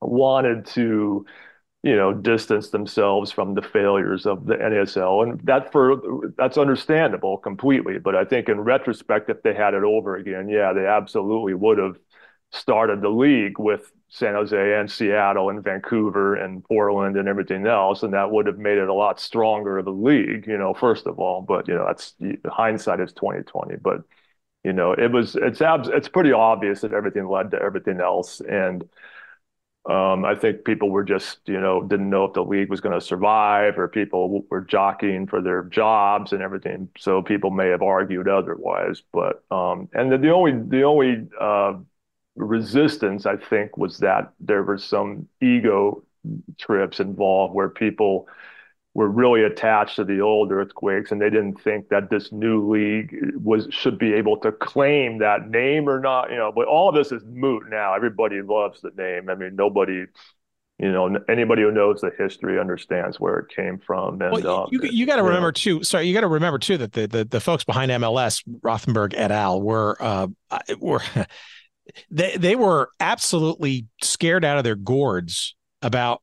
[0.00, 1.24] wanted to
[1.82, 6.00] you know, distance themselves from the failures of the NASL, and that for
[6.36, 7.98] that's understandable completely.
[7.98, 11.78] But I think in retrospect, if they had it over again, yeah, they absolutely would
[11.78, 11.96] have
[12.52, 18.02] started the league with San Jose and Seattle and Vancouver and Portland and everything else,
[18.02, 21.06] and that would have made it a lot stronger of a league, you know, first
[21.06, 21.40] of all.
[21.42, 22.14] But you know, that's
[22.46, 23.76] hindsight is twenty twenty.
[23.76, 24.02] But
[24.64, 28.40] you know, it was it's abs- it's pretty obvious that everything led to everything else,
[28.40, 28.88] and
[29.88, 32.98] um, I think people were just, you know, didn't know if the league was going
[32.98, 36.88] to survive or people were jockeying for their jobs and everything.
[36.98, 39.02] So people may have argued otherwise.
[39.10, 41.74] But, um, and the, the only, the only uh,
[42.36, 46.04] resistance, I think, was that there were some ego
[46.58, 48.28] trips involved where people
[48.94, 53.14] were really attached to the old earthquakes and they didn't think that this new league
[53.36, 56.94] was should be able to claim that name or not you know but all of
[56.94, 60.04] this is moot now everybody loves the name i mean nobody
[60.78, 64.50] you know anybody who knows the history understands where it came from and well, you,
[64.50, 65.52] um, you, you got to remember know.
[65.52, 69.14] too sorry you got to remember too that the, the the folks behind mls rothenberg
[69.16, 70.26] et al were uh
[70.80, 71.02] were
[72.10, 76.22] they they were absolutely scared out of their gourds about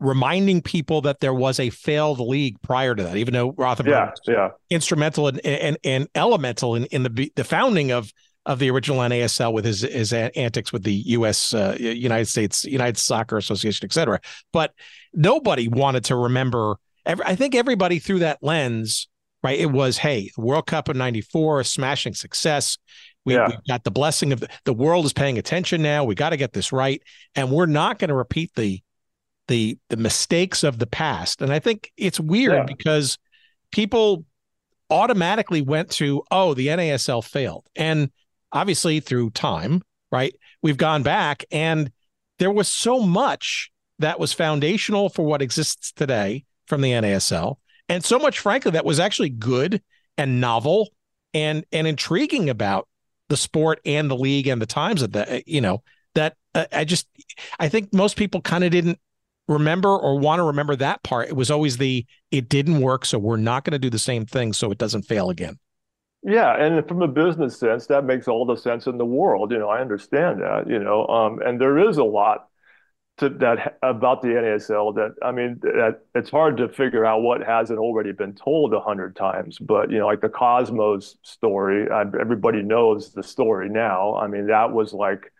[0.00, 4.10] reminding people that there was a failed league prior to that, even though Rothenberg yeah,
[4.26, 4.48] yeah.
[4.70, 8.12] instrumental and, and, and elemental in, in the the founding of
[8.46, 11.54] of the original NASL with his his antics with the U.S.
[11.54, 14.20] Uh, United States United Soccer Association, et cetera.
[14.52, 14.72] But
[15.12, 16.76] nobody wanted to remember.
[17.06, 19.08] Every, I think everybody through that lens,
[19.42, 19.58] right?
[19.58, 22.78] It was, hey, World Cup of '94, a smashing success.
[23.24, 23.48] We, yeah.
[23.48, 26.04] We've got the blessing of the, the world is paying attention now.
[26.04, 27.00] We got to get this right,
[27.34, 28.82] and we're not going to repeat the
[29.48, 31.42] the the mistakes of the past.
[31.42, 32.64] And I think it's weird yeah.
[32.64, 33.18] because
[33.70, 34.24] people
[34.90, 37.66] automatically went to, oh, the NASL failed.
[37.74, 38.10] And
[38.52, 40.34] obviously through time, right?
[40.62, 41.90] We've gone back and
[42.38, 47.56] there was so much that was foundational for what exists today from the NASL.
[47.88, 49.82] And so much, frankly, that was actually good
[50.16, 50.90] and novel
[51.34, 52.88] and and intriguing about
[53.28, 55.82] the sport and the league and the times of that, you know,
[56.14, 57.08] that uh, I just
[57.58, 58.98] I think most people kind of didn't
[59.48, 61.28] remember or want to remember that part.
[61.28, 64.26] It was always the it didn't work, so we're not going to do the same
[64.26, 65.58] thing so it doesn't fail again.
[66.22, 69.52] Yeah, and from a business sense, that makes all the sense in the world.
[69.52, 70.68] You know, I understand that.
[70.68, 72.48] You know, um, and there is a lot
[73.18, 77.42] to that about the NASL that I mean that it's hard to figure out what
[77.42, 79.58] hasn't already been told a hundred times.
[79.58, 84.16] But you know, like the Cosmos story, I, everybody knows the story now.
[84.16, 85.30] I mean, that was like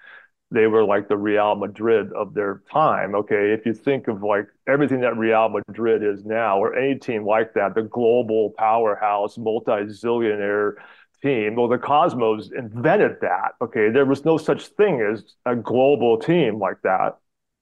[0.55, 3.15] they were like the Real Madrid of their time.
[3.15, 7.27] Okay, if you think of like everything that Real Madrid is now, or any team
[7.27, 10.75] like that, the global powerhouse, multi-zillionaire
[11.23, 11.57] team.
[11.57, 13.53] Well, the Cosmos invented that.
[13.61, 17.19] Okay, there was no such thing as a global team like that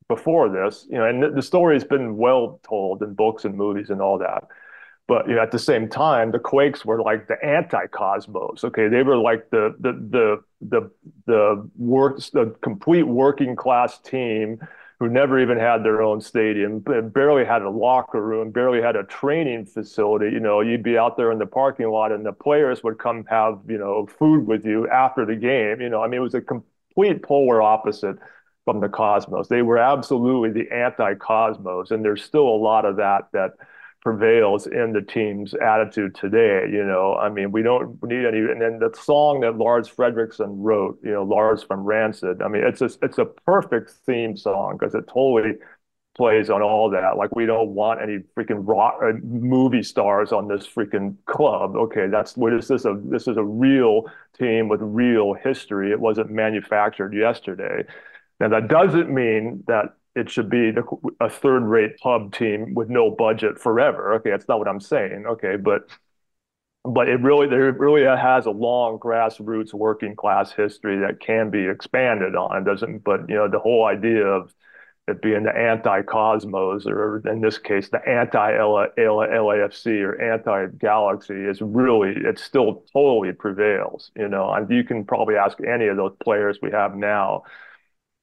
[0.09, 0.87] before this.
[0.91, 4.19] You know, and the story has been well told in books and movies and all
[4.19, 4.45] that.
[5.09, 8.65] But you know, at the same time, the Quakes were like the anti-Cosmos.
[8.65, 10.91] Okay, they were like the the the the
[11.27, 14.59] the work the complete working class team
[15.03, 19.03] who never even had their own stadium, barely had a locker room, barely had a
[19.03, 20.27] training facility.
[20.27, 23.25] You know, you'd be out there in the parking lot, and the players would come
[23.29, 25.81] have you know food with you after the game.
[25.81, 28.17] You know, I mean, it was a complete polar opposite
[28.65, 29.49] from the Cosmos.
[29.49, 33.55] They were absolutely the anti-Cosmos, and there's still a lot of that that
[34.03, 36.69] prevails in the team's attitude today.
[36.71, 38.39] You know, I mean, we don't need any.
[38.39, 42.43] And then the song that Lars Frederiksen wrote, you know, Lars from Rancid.
[42.43, 45.59] I mean, it's a it's a perfect theme song because it totally
[46.17, 47.17] plays on all that.
[47.17, 51.77] Like we don't want any freaking rock uh, movie stars on this freaking club.
[51.77, 54.05] Okay, that's what is this a this is a real
[54.39, 55.91] team with real history.
[55.93, 57.85] It wasn't manufactured yesterday.
[58.41, 60.73] Now that doesn't mean that it should be
[61.21, 64.15] a third-rate pub team with no budget forever.
[64.15, 65.25] Okay, that's not what I'm saying.
[65.27, 65.89] Okay, but
[66.85, 71.67] but it really there really has a long grassroots working class history that can be
[71.67, 72.65] expanded on.
[72.65, 74.55] Doesn't but you know the whole idea of
[75.09, 82.39] it being the anti-Cosmos, or in this case, the anti-LAFC or anti-Galaxy is really, it
[82.39, 84.53] still totally prevails, you know.
[84.53, 87.43] And you can probably ask any of those players we have now,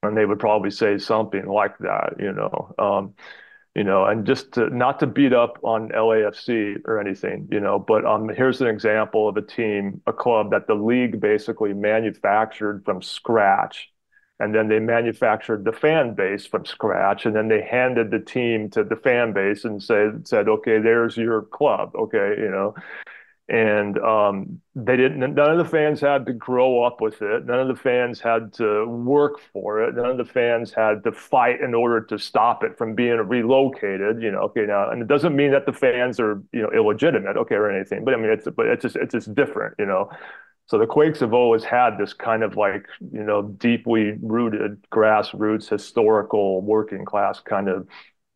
[0.03, 2.73] and they would probably say something like that, you know.
[2.79, 3.13] Um,
[3.75, 7.77] you know, and just to, not to beat up on LAFC or anything, you know,
[7.79, 12.83] but um, here's an example of a team, a club that the league basically manufactured
[12.83, 13.91] from scratch
[14.39, 18.69] and then they manufactured the fan base from scratch and then they handed the team
[18.69, 22.73] to the fan base and said said okay there's your club okay you know
[23.49, 27.59] and um, they didn't none of the fans had to grow up with it none
[27.59, 31.59] of the fans had to work for it none of the fans had to fight
[31.59, 35.35] in order to stop it from being relocated you know okay now and it doesn't
[35.35, 38.47] mean that the fans are you know illegitimate okay or anything but i mean it's
[38.55, 40.09] but it's just it's just different you know
[40.69, 45.67] so the Quakes have always had this kind of like, you know, deeply rooted grassroots,
[45.67, 47.87] historical, working class kind of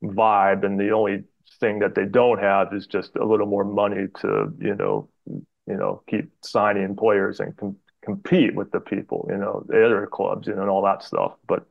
[0.04, 0.66] vibe.
[0.66, 1.26] And the only
[1.64, 5.78] thing that they don't have is just a little more money to, you know, you
[5.78, 10.48] know, keep signing players and com- compete with the people, you know, the other clubs,
[10.48, 11.34] you know, and all that stuff.
[11.48, 11.66] But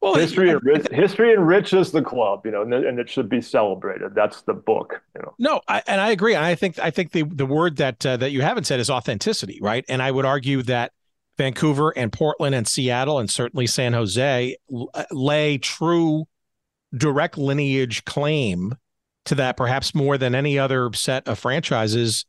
[0.00, 4.14] well, history, enrich, history enriches the club, you know, and, and, it should be celebrated.
[4.14, 5.34] That's the book, you know.
[5.38, 6.34] No, I, and I agree.
[6.34, 8.90] And I think I think the the word that uh, that you haven't said is
[8.90, 9.84] authenticity, right?
[9.88, 10.92] And I would argue that
[11.38, 14.56] Vancouver and Portland and Seattle and certainly San Jose
[14.94, 16.24] uh, lay true
[16.96, 18.74] direct lineage claim
[19.26, 22.26] to that, perhaps more than any other set of franchises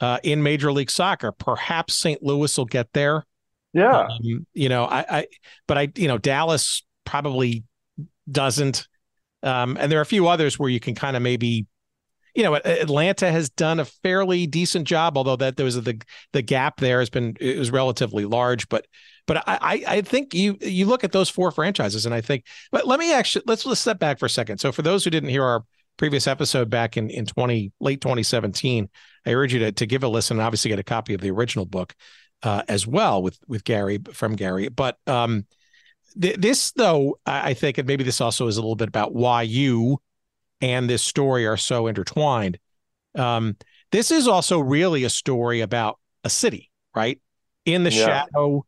[0.00, 1.32] uh, in Major League Soccer.
[1.32, 2.22] Perhaps St.
[2.22, 3.24] Louis will get there.
[3.72, 4.06] Yeah.
[4.06, 5.26] Um, you know, I, I,
[5.66, 7.64] but I, you know, Dallas probably
[8.30, 8.86] doesn't.
[9.42, 11.66] Um, and there are a few others where you can kind of maybe,
[12.34, 16.00] you know, Atlanta has done a fairly decent job, although that there was a, the
[16.32, 18.68] the gap there has been it was relatively large.
[18.68, 18.86] But
[19.26, 22.44] but I I think you you look at those four franchises and I think.
[22.70, 24.58] But let me actually let's let's step back for a second.
[24.58, 25.64] So for those who didn't hear our
[25.98, 28.88] previous episode back in in 20 late 2017
[29.26, 31.30] i urge you to, to give a listen and obviously get a copy of the
[31.30, 31.94] original book
[32.44, 35.44] uh, as well with with gary from gary but um
[36.18, 39.98] this, though, I think, and maybe this also is a little bit about why you
[40.60, 42.58] and this story are so intertwined.
[43.14, 43.56] Um,
[43.92, 47.20] this is also really a story about a city, right?
[47.64, 48.04] In the yeah.
[48.04, 48.64] shadow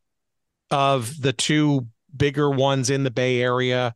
[0.71, 3.95] of the two bigger ones in the Bay Area.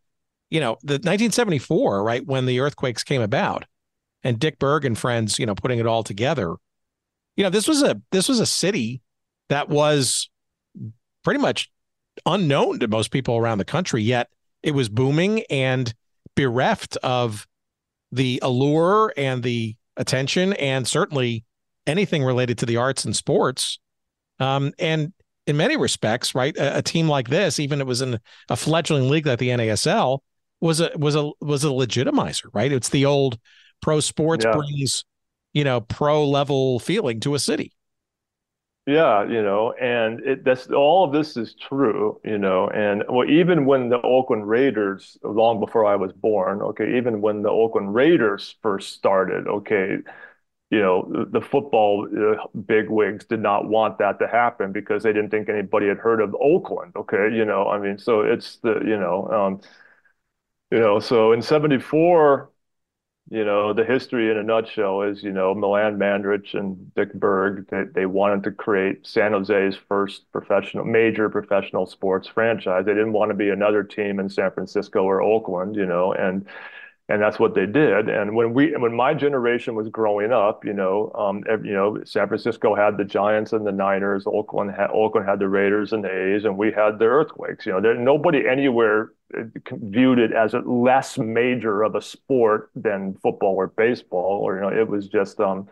[0.55, 3.65] You know, the 1974, right, when the earthquakes came about,
[4.23, 6.55] and Dick Berg and friends, you know, putting it all together.
[7.37, 9.03] You know, this was a this was a city
[9.49, 10.31] that was
[11.25, 11.73] pretty much
[12.25, 14.29] unknown to most people around the country, yet
[14.63, 15.93] it was booming and
[16.37, 17.49] bereft of
[18.13, 21.45] the allure and the attention and certainly
[21.85, 23.81] anything related to the arts and sports.
[24.39, 25.13] Um, and
[25.49, 29.11] in many respects, right, a, a, team like this, even it was in a fledgling
[29.11, 30.21] league like the NASL,
[30.61, 32.73] was a was a was a legitimizer, right?
[32.73, 33.39] It's the old
[33.81, 34.53] pro sports yeah.
[34.53, 35.05] brings,
[35.53, 37.73] you know, pro level feeling to a city.
[38.87, 43.29] Yeah, you know, and it, that's all of this is true, you know, and well,
[43.29, 47.95] even when the Oakland Raiders, long before I was born, okay, even when the Oakland
[47.95, 49.97] Raiders first started, okay,
[50.71, 55.15] you know, the, the football uh, bigwigs did not want that to happen because they
[55.15, 58.81] didn't think anybody had heard of Oakland, okay, you know, I mean, so it's the,
[58.85, 59.61] you know, um,
[60.75, 62.51] you know, so in '74
[63.31, 67.67] you know, the history in a nutshell is, you know, Milan Mandaric and Dick Berg,
[67.71, 72.85] they, they wanted to create San Jose's first professional, major professional sports franchise.
[72.85, 76.47] They didn't want to be another team in San Francisco or Oakland, you know, and
[77.09, 78.09] and that's what they did.
[78.09, 82.03] And when we, when my generation was growing up, you know, um, every, you know,
[82.05, 86.03] San Francisco had the Giants and the Niners, Oakland had Oakland had the Raiders and
[86.03, 87.67] the A's, and we had the Earthquakes.
[87.67, 92.71] You know, there nobody anywhere uh, viewed it as a less major of a sport
[92.75, 95.69] than football or baseball, or you know, it was just um,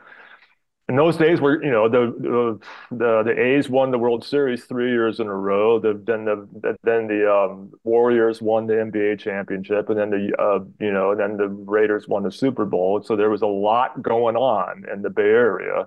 [0.88, 2.58] in those days where you know the
[2.90, 5.78] the the A's won the World Series three years in a row.
[5.78, 10.64] The, then the then the um, Warriors won the NBA championship, and then the uh,
[10.80, 13.02] you know then the Raiders won the Super Bowl.
[13.02, 15.86] So there was a lot going on in the Bay Area,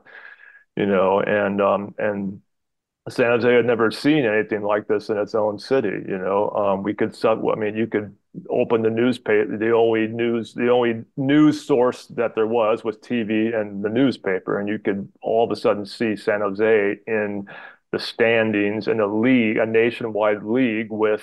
[0.78, 2.42] you know, and um, and
[3.08, 5.90] San Jose had never seen anything like this in its own city.
[5.90, 7.44] You know, um, we could sub.
[7.48, 8.16] I mean, you could
[8.50, 9.58] open the newspaper.
[9.58, 14.60] The only news, the only news source that there was was TV and the newspaper,
[14.60, 17.48] and you could all of a sudden see San Jose in
[17.92, 21.22] the standings in a league, a nationwide league with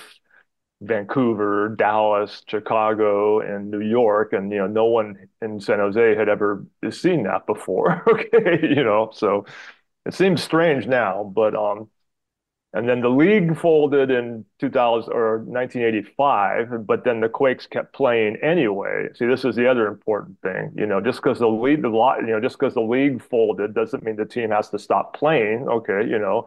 [0.81, 6.29] Vancouver, Dallas, Chicago, and New York, and you know, no one in San Jose had
[6.29, 8.03] ever seen that before.
[8.09, 9.45] okay, you know, so
[10.07, 11.89] it seems strange now, but um,
[12.75, 18.37] and then the league folded in 2000 or 1985, but then the Quakes kept playing
[18.43, 19.09] anyway.
[19.15, 20.73] See, this is the other important thing.
[20.75, 23.75] You know, just because the league, the lot, you know, just because the league folded
[23.75, 25.69] doesn't mean the team has to stop playing.
[25.69, 26.47] Okay, you know,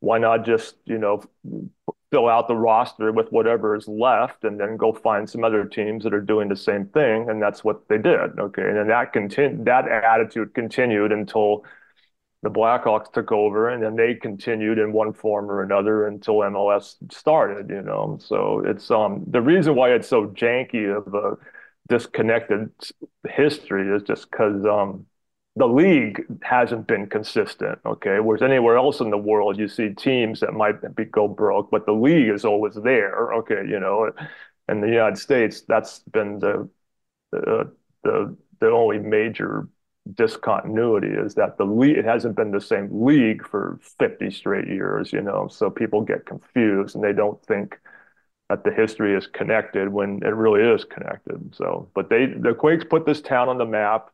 [0.00, 1.22] why not just you know
[2.10, 6.02] fill out the roster with whatever is left, and then go find some other teams
[6.02, 8.38] that are doing the same thing, and that's what they did.
[8.38, 9.64] Okay, and then that continued.
[9.66, 11.64] That attitude continued until
[12.42, 16.96] the Blackhawks took over, and then they continued in one form or another until MLS
[17.12, 17.68] started.
[17.68, 21.36] You know, so it's um the reason why it's so janky of a
[21.88, 22.70] disconnected
[23.28, 25.06] history is just because um
[25.56, 27.78] the league hasn't been consistent.
[27.84, 31.70] Okay, whereas anywhere else in the world you see teams that might be go broke,
[31.70, 33.34] but the league is always there.
[33.34, 34.10] Okay, you know,
[34.68, 36.68] in the United States that's been the
[37.32, 37.72] the
[38.04, 39.68] the, the only major
[40.14, 45.12] discontinuity is that the league it hasn't been the same league for 50 straight years
[45.12, 45.48] you know?
[45.48, 47.78] So people get confused and they don't think
[48.48, 51.54] that the history is connected when it really is connected.
[51.54, 54.10] So but they the quakes put this town on the map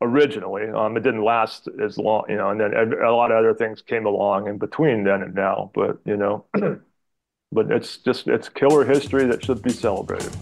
[0.00, 0.68] originally.
[0.68, 3.82] Um it didn't last as long you know and then a lot of other things
[3.82, 6.44] came along in between then and now but you know
[7.52, 10.32] but it's just it's killer history that should be celebrated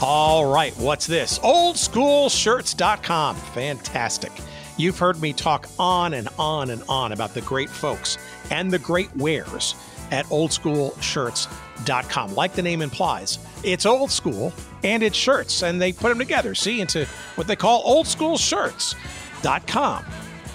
[0.00, 1.40] All right, what's this?
[1.40, 3.34] Oldschoolshirts.com.
[3.34, 4.30] Fantastic.
[4.76, 8.16] You've heard me talk on and on and on about the great folks
[8.52, 9.74] and the great wares
[10.12, 12.34] at oldschoolshirts.com.
[12.36, 14.52] Like the name implies, it's old school
[14.84, 20.04] and it's shirts, and they put them together, see, into what they call oldschoolshirts.com.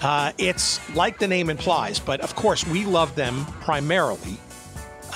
[0.02, 4.38] Uh, it's like the name implies, but of course, we love them primarily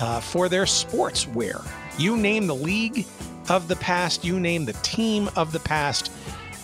[0.00, 1.66] uh, for their sportswear.
[1.98, 3.06] You name the league,
[3.50, 6.12] of the past, you name the team of the past,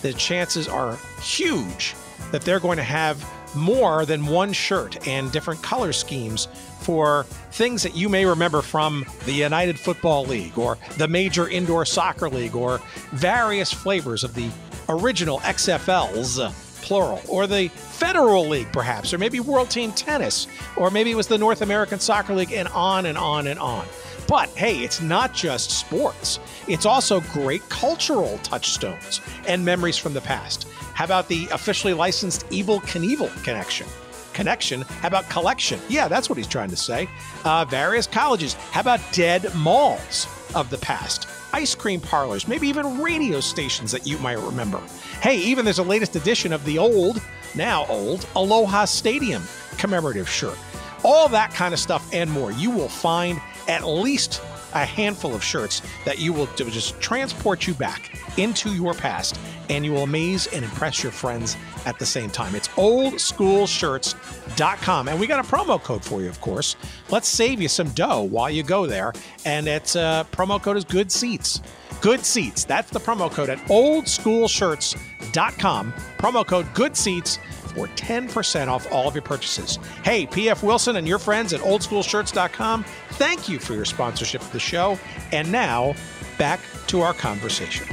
[0.01, 1.95] the chances are huge
[2.31, 3.23] that they're going to have
[3.55, 6.47] more than one shirt and different color schemes
[6.81, 11.85] for things that you may remember from the United Football League or the Major Indoor
[11.85, 12.81] Soccer League or
[13.11, 14.49] various flavors of the
[14.89, 20.91] original XFLs, uh, plural, or the Federal League, perhaps, or maybe World Team Tennis, or
[20.91, 23.85] maybe it was the North American Soccer League, and on and on and on.
[24.27, 30.21] But hey, it's not just sports, it's also great cultural touchstones and memories from the
[30.21, 30.67] past.
[30.93, 33.87] How about the officially licensed Evel Knievel connection?
[34.33, 34.81] Connection?
[34.81, 35.79] How about collection?
[35.89, 37.07] Yeah, that's what he's trying to say.
[37.43, 38.53] Uh, various colleges.
[38.53, 41.27] How about dead malls of the past?
[41.53, 44.81] Ice cream parlors, maybe even radio stations that you might remember.
[45.21, 47.21] Hey, even there's a latest edition of the old,
[47.55, 49.43] now old, Aloha Stadium
[49.77, 50.57] commemorative shirt.
[51.03, 54.41] All that kind of stuff and more you will find at least
[54.73, 59.39] a handful of shirts that you will just transport you back into your past
[59.69, 62.53] and you will amaze and impress your friends at the same time.
[62.55, 65.07] It's oldschoolshirts.com.
[65.07, 66.75] And we got a promo code for you, of course.
[67.09, 69.11] Let's save you some dough while you go there.
[69.45, 71.61] And its uh, promo code is good seats.
[72.01, 72.65] Good seats.
[72.65, 75.93] That's the promo code at oldschoolshirts.com.
[76.17, 77.39] Promo code good seats
[77.75, 79.77] for 10% off all of your purchases.
[80.03, 84.59] Hey, PF Wilson and your friends at oldschoolshirts.com, thank you for your sponsorship of the
[84.59, 84.97] show.
[85.31, 85.93] And now,
[86.37, 87.85] back to our conversation.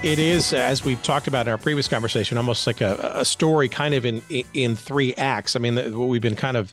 [0.00, 3.68] It is, as we've talked about in our previous conversation, almost like a, a story
[3.68, 4.22] kind of in
[4.54, 5.56] in three acts.
[5.56, 6.72] I mean, we've been kind of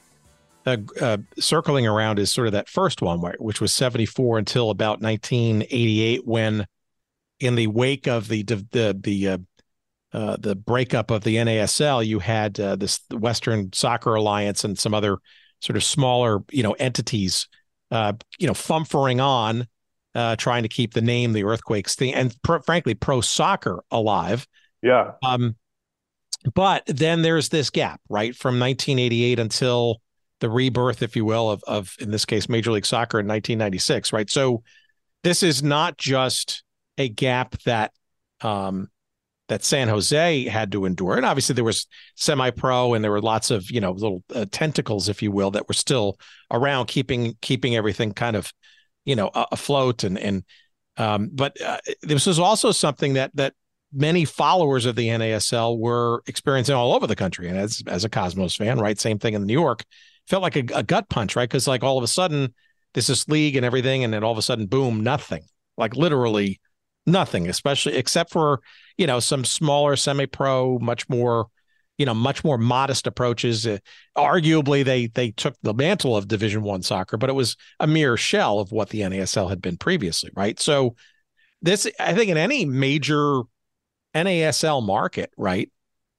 [0.65, 5.01] uh, uh, circling around is sort of that first one, which was 74 until about
[5.01, 6.65] 1988, when
[7.39, 9.37] in the wake of the the the uh,
[10.13, 14.93] uh, the breakup of the NASL, you had uh, this Western Soccer Alliance and some
[14.93, 15.17] other
[15.59, 17.49] sort of smaller, you know, entities,
[17.91, 19.67] uh, you know, fumfering on,
[20.13, 24.47] uh, trying to keep the name, the Earthquakes thing, and pr- frankly, pro soccer alive.
[24.81, 25.13] Yeah.
[25.21, 25.57] Um,
[26.53, 30.01] but then there's this gap, right, from 1988 until
[30.39, 34.13] the rebirth, if you will, of of in this case Major League Soccer in 1996,
[34.13, 34.29] right?
[34.29, 34.63] So
[35.23, 36.63] this is not just
[36.97, 37.91] a gap that
[38.41, 38.89] um,
[39.47, 43.51] that San Jose had to endure, and obviously there was semi-pro and there were lots
[43.51, 46.17] of you know little uh, tentacles, if you will, that were still
[46.51, 48.51] around, keeping keeping everything kind of
[49.05, 50.43] you know afloat and and
[50.97, 53.53] um, but uh, this was also something that that
[53.93, 57.47] many followers of the NASL were experiencing all over the country.
[57.47, 59.83] And as as a Cosmos fan, right, same thing in New York,
[60.27, 61.49] felt like a, a gut punch, right?
[61.49, 62.53] Because like all of a sudden,
[62.93, 65.43] this is league and everything, and then all of a sudden, boom, nothing.
[65.77, 66.59] Like literally
[67.05, 68.61] nothing, especially except for
[68.97, 71.47] you know some smaller semi-pro, much more
[71.97, 73.67] you know much more modest approaches.
[73.67, 73.77] Uh,
[74.17, 78.17] arguably, they they took the mantle of Division One soccer, but it was a mere
[78.17, 80.59] shell of what the NASL had been previously, right?
[80.59, 80.95] So
[81.61, 83.41] this, I think, in any major
[84.13, 85.69] NASL market, right?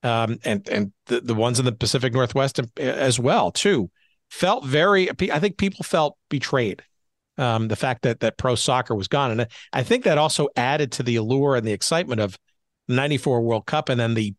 [0.02, 3.90] Um, and and the, the ones in the Pacific Northwest as well too
[4.30, 5.10] felt very.
[5.10, 6.82] I think people felt betrayed.
[7.38, 10.92] Um, the fact that that pro soccer was gone, and I think that also added
[10.92, 12.38] to the allure and the excitement of
[12.88, 14.34] '94 World Cup, and then the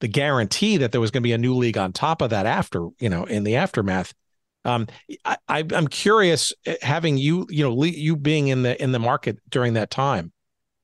[0.00, 2.46] the guarantee that there was going to be a new league on top of that
[2.46, 4.12] after you know in the aftermath.
[4.64, 4.88] Um,
[5.24, 9.38] I, I'm curious, eh, having you you know you being in the in the market
[9.48, 10.32] during that time,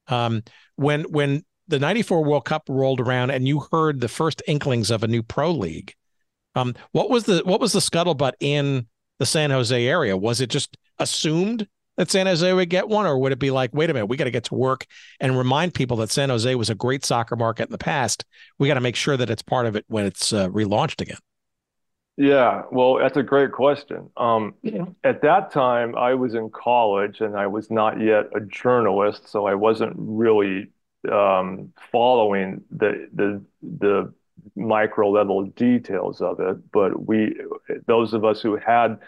[0.08, 0.42] um,
[0.76, 5.02] when when the 94 World Cup rolled around and you heard the first inklings of
[5.02, 5.94] a new pro league.
[6.56, 8.86] Um, what was the what was the scuttlebutt in
[9.18, 10.16] the San Jose area?
[10.16, 13.70] Was it just assumed that San Jose would get one, or would it be like,
[13.72, 14.86] wait a minute, we got to get to work
[15.20, 18.24] and remind people that San Jose was a great soccer market in the past.
[18.58, 21.18] We got to make sure that it's part of it when it's uh, relaunched again.
[22.18, 24.08] Yeah, well, that's a great question.
[24.16, 24.54] Um,
[25.04, 29.46] at that time, I was in college and I was not yet a journalist, so
[29.46, 30.70] I wasn't really
[31.10, 34.14] um, following the the the
[34.54, 37.36] micro level details of it, but we
[37.86, 38.98] those of us who had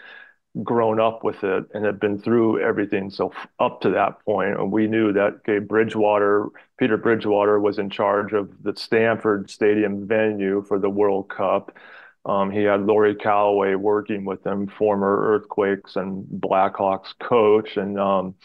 [0.63, 4.71] grown up with it and had been through everything so up to that point and
[4.71, 10.63] we knew that okay Bridgwater Peter Bridgwater was in charge of the stanford stadium venue
[10.67, 11.77] for the world cup.
[12.25, 18.35] Um, he had Laurie Calloway working with him former earthquakes and blackhawks coach and um,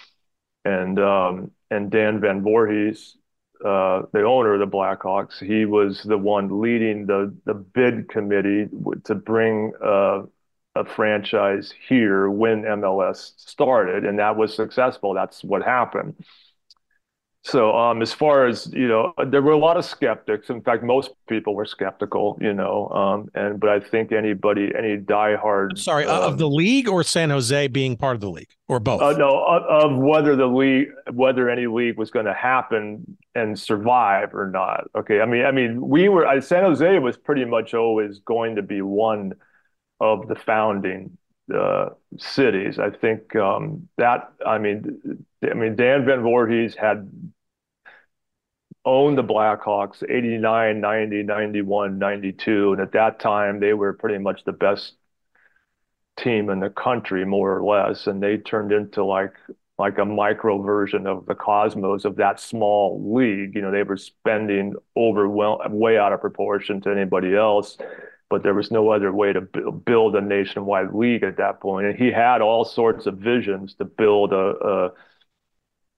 [0.64, 3.14] and um, and Dan Van Voorhis
[3.64, 8.68] uh, the owner of the Blackhawks, he was the one leading the the bid committee
[9.04, 10.22] to bring uh,
[10.74, 15.14] a franchise here when MLS started, and that was successful.
[15.14, 16.14] That's what happened.
[17.46, 20.48] So um, as far as you know, there were a lot of skeptics.
[20.48, 22.38] In fact, most people were skeptical.
[22.40, 25.72] You know, um, and but I think anybody, any diehard.
[25.72, 28.80] I'm sorry, um, of the league or San Jose being part of the league, or
[28.80, 29.02] both?
[29.02, 33.58] Uh, no, of, of, whether the league, whether any league was going to happen and
[33.58, 34.88] survive or not.
[34.96, 38.56] Okay, I mean, I mean, we were uh, San Jose was pretty much always going
[38.56, 39.34] to be one
[40.00, 41.18] of the founding
[41.54, 42.78] uh, cities.
[42.78, 44.98] I think um, that I mean,
[45.42, 47.10] I mean Dan Van Voorhis had
[48.84, 52.72] owned the Blackhawks 89, 90, 91, 92.
[52.72, 54.94] And at that time, they were pretty much the best
[56.16, 58.06] team in the country, more or less.
[58.06, 59.34] And they turned into like
[59.76, 63.56] like a micro version of the Cosmos of that small league.
[63.56, 67.76] You know, they were spending overwhelm way out of proportion to anybody else,
[68.30, 71.86] but there was no other way to build a nationwide league at that point.
[71.86, 74.90] And he had all sorts of visions to build a, a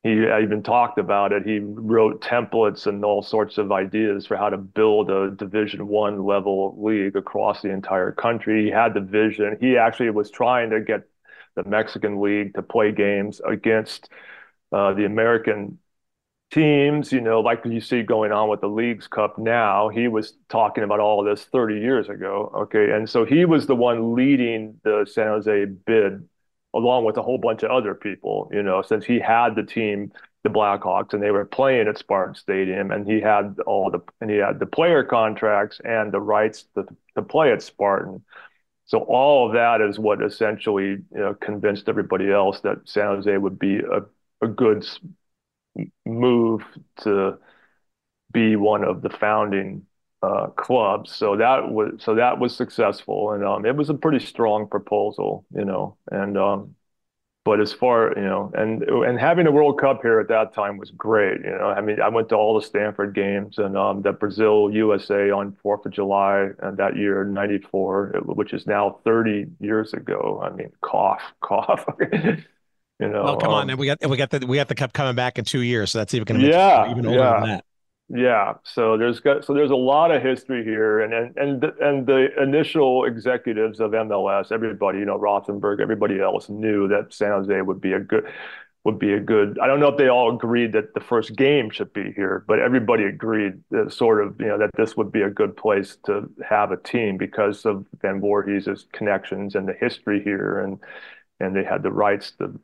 [0.06, 1.44] he even talked about it.
[1.44, 6.24] He wrote templates and all sorts of ideas for how to build a Division One
[6.24, 8.64] level league across the entire country.
[8.64, 9.56] He had the vision.
[9.60, 11.08] He actually was trying to get
[11.56, 14.10] the Mexican League to play games against
[14.72, 15.78] uh, the American
[16.50, 19.88] teams, you know, like you see going on with the Leagues Cup now.
[19.88, 22.52] He was talking about all this 30 years ago.
[22.54, 22.92] Okay.
[22.92, 26.28] And so he was the one leading the San Jose bid
[26.76, 30.12] along with a whole bunch of other people, you know, since he had the team,
[30.42, 34.30] the Blackhawks, and they were playing at Spartan Stadium, and he had all the and
[34.30, 38.22] he had the player contracts and the rights to, to play at Spartan.
[38.86, 43.36] So all of that is what essentially you know, convinced everybody else that San Jose
[43.36, 44.02] would be a,
[44.44, 44.86] a good
[46.04, 46.62] move
[47.02, 47.38] to
[48.32, 49.86] be one of the founding
[50.26, 51.14] uh, clubs.
[51.14, 55.44] So that was so that was successful, and um, it was a pretty strong proposal,
[55.54, 55.96] you know.
[56.10, 56.74] And um,
[57.44, 60.78] but as far you know, and and having a World Cup here at that time
[60.78, 61.42] was great.
[61.44, 64.70] You know, I mean, I went to all the Stanford games and um, the Brazil
[64.72, 70.40] USA on Fourth of July and that year '94, which is now 30 years ago.
[70.42, 71.84] I mean, cough, cough.
[72.00, 74.74] you know, well, come um, on, and we got we got the we got the
[74.74, 77.40] cup coming back in two years, so that's even going to yeah, even older yeah.
[77.40, 77.65] than that.
[78.08, 81.74] Yeah, so there's got so there's a lot of history here, and and and the,
[81.80, 87.30] and the initial executives of MLS, everybody, you know, Rothenberg, everybody else knew that San
[87.32, 88.28] Jose would be a good
[88.84, 89.58] would be a good.
[89.60, 92.60] I don't know if they all agreed that the first game should be here, but
[92.60, 96.30] everybody agreed that sort of you know that this would be a good place to
[96.48, 100.78] have a team because of Van Voorhis' connections and the history here, and
[101.40, 102.60] and they had the rights to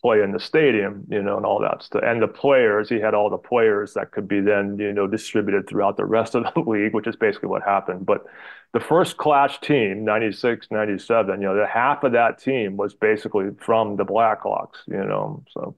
[0.00, 2.02] play in the stadium, you know, and all that stuff.
[2.04, 5.68] And the players, he had all the players that could be then, you know, distributed
[5.68, 8.06] throughout the rest of the league, which is basically what happened.
[8.06, 8.24] But
[8.72, 13.50] the first clash team, 96, 97, you know, the half of that team was basically
[13.58, 15.44] from the Blackhawks, you know.
[15.50, 15.76] So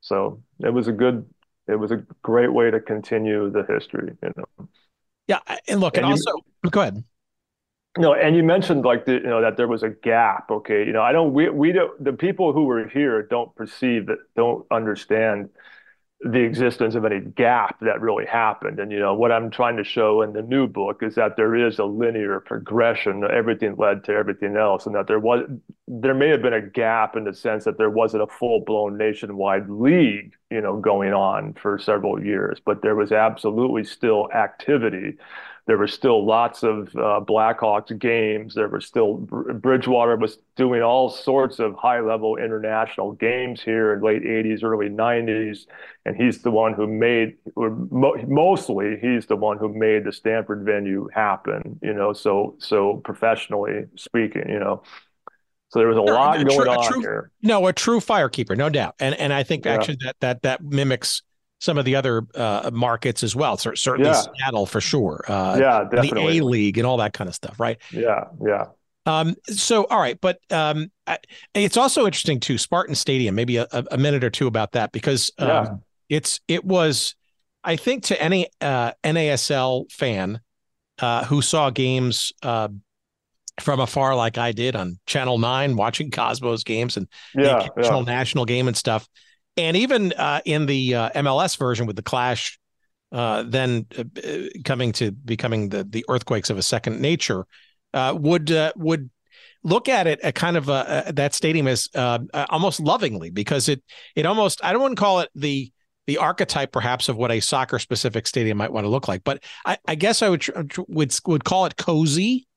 [0.00, 1.26] so it was a good
[1.68, 4.68] it was a great way to continue the history, you know.
[5.28, 5.38] Yeah,
[5.68, 6.32] and look, and, and also
[6.64, 7.04] you, go ahead.
[7.98, 10.50] No, and you mentioned like the, you know that there was a gap.
[10.50, 14.06] Okay, you know I don't we we don't the people who were here don't perceive
[14.06, 15.50] that don't understand
[16.20, 18.80] the existence of any gap that really happened.
[18.80, 21.54] And you know what I'm trying to show in the new book is that there
[21.56, 23.24] is a linear progression.
[23.24, 25.48] Everything led to everything else, and that there was
[25.88, 28.98] there may have been a gap in the sense that there wasn't a full blown
[28.98, 35.16] nationwide league, you know, going on for several years, but there was absolutely still activity
[35.66, 38.54] there were still lots of uh, Blackhawks games.
[38.54, 44.02] There were still Bridgwater was doing all sorts of high level international games here in
[44.02, 45.66] late 80s, early 90s,
[46.04, 50.64] and he's the one who made, mo- mostly he's the one who made the Stanford
[50.64, 51.78] venue happen.
[51.80, 54.82] You know, so so professionally speaking, you know.
[55.68, 57.30] So there was a lot a going on true, here.
[57.40, 59.74] No, a true firekeeper, no doubt, and and I think yeah.
[59.74, 61.22] actually that that that mimics
[61.62, 63.56] some of the other uh, markets as well.
[63.56, 64.20] certainly yeah.
[64.20, 65.24] Seattle for sure.
[65.28, 66.40] Uh, yeah, definitely.
[66.40, 67.78] The A League and all that kind of stuff, right?
[67.92, 68.64] Yeah, yeah.
[69.06, 70.90] Um, so, all right, but um,
[71.54, 72.58] it's also interesting too.
[72.58, 75.68] Spartan Stadium, maybe a, a minute or two about that because um, yeah.
[76.08, 77.14] it's it was,
[77.62, 80.40] I think, to any uh, NASL fan
[80.98, 82.68] uh, who saw games uh,
[83.60, 87.06] from afar, like I did on Channel Nine, watching Cosmos games and
[87.36, 88.00] yeah, the yeah.
[88.00, 89.08] national game and stuff
[89.56, 92.58] and even uh, in the uh, MLS version with the Clash,
[93.10, 94.04] uh, then uh,
[94.64, 97.46] coming to becoming the the earthquakes of a second nature,
[97.92, 99.10] uh, would uh, would
[99.64, 103.82] look at it at kind of that stadium as almost lovingly because it
[104.16, 105.70] it almost I don't want to call it the
[106.06, 109.44] the archetype perhaps of what a soccer specific stadium might want to look like, but
[109.64, 110.44] I, I guess I would
[110.88, 112.48] would would call it cozy,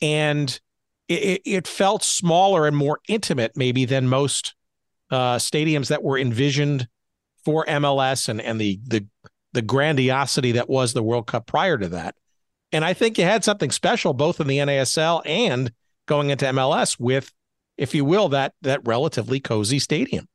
[0.00, 0.58] and
[1.08, 4.54] it, it felt smaller and more intimate maybe than most
[5.10, 6.88] uh, stadiums that were envisioned
[7.44, 9.06] for MLS and and the the
[9.52, 12.14] the grandiosity that was the World Cup prior to that.
[12.72, 15.72] And I think you had something special both in the NASL and
[16.06, 17.32] going into MLS with,
[17.78, 20.28] if you will, that that relatively cozy stadium.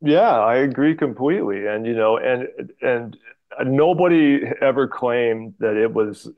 [0.00, 1.66] Yeah, I agree completely.
[1.66, 2.48] And you know, and
[2.82, 3.16] and
[3.64, 6.28] nobody ever claimed that it was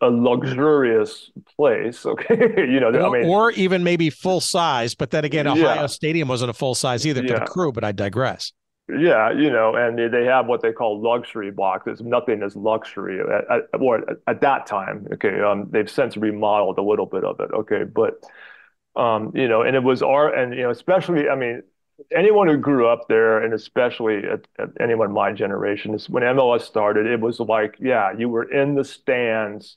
[0.00, 2.06] a luxurious place.
[2.06, 4.94] Okay, you know, or, I mean, or even maybe full size.
[4.94, 5.86] But then again, Ohio yeah.
[5.86, 7.38] Stadium wasn't a full size either for yeah.
[7.40, 7.72] the crew.
[7.72, 8.52] But I digress.
[8.88, 12.00] Yeah, you know, and they have what they call luxury boxes.
[12.00, 15.06] Nothing is luxury at, at, or at that time.
[15.12, 17.50] Okay, um, they've since remodeled a little bit of it.
[17.52, 18.24] Okay, but
[18.96, 21.62] um, you know, and it was our and you know, especially, I mean,
[22.16, 26.62] anyone who grew up there, and especially at, at anyone my generation, is when MLS
[26.62, 27.06] started.
[27.06, 29.76] It was like, yeah, you were in the stands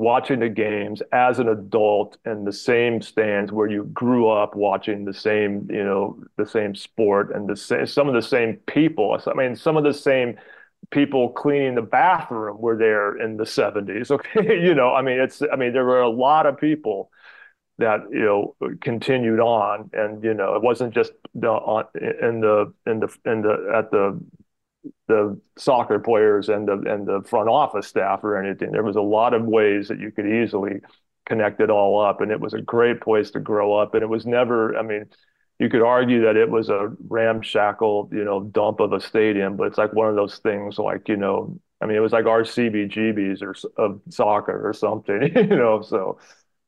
[0.00, 5.04] watching the games as an adult in the same stands where you grew up watching
[5.04, 9.20] the same, you know, the same sport and the same, some of the same people.
[9.26, 10.38] I mean, some of the same
[10.90, 14.10] people cleaning the bathroom were there in the 70s.
[14.10, 14.64] Okay.
[14.64, 17.10] you know, I mean, it's, I mean, there were a lot of people
[17.76, 22.72] that, you know, continued on and, you know, it wasn't just the, on, in the,
[22.86, 24.18] in the, in the, at the
[25.08, 28.72] the soccer players and the and the front office staff or anything.
[28.72, 30.80] There was a lot of ways that you could easily
[31.26, 33.94] connect it all up, and it was a great place to grow up.
[33.94, 35.06] And it was never, I mean,
[35.58, 39.66] you could argue that it was a ramshackle, you know, dump of a stadium, but
[39.66, 42.44] it's like one of those things, like you know, I mean, it was like our
[42.44, 45.82] CBGBs or of soccer or something, you know.
[45.82, 46.18] So,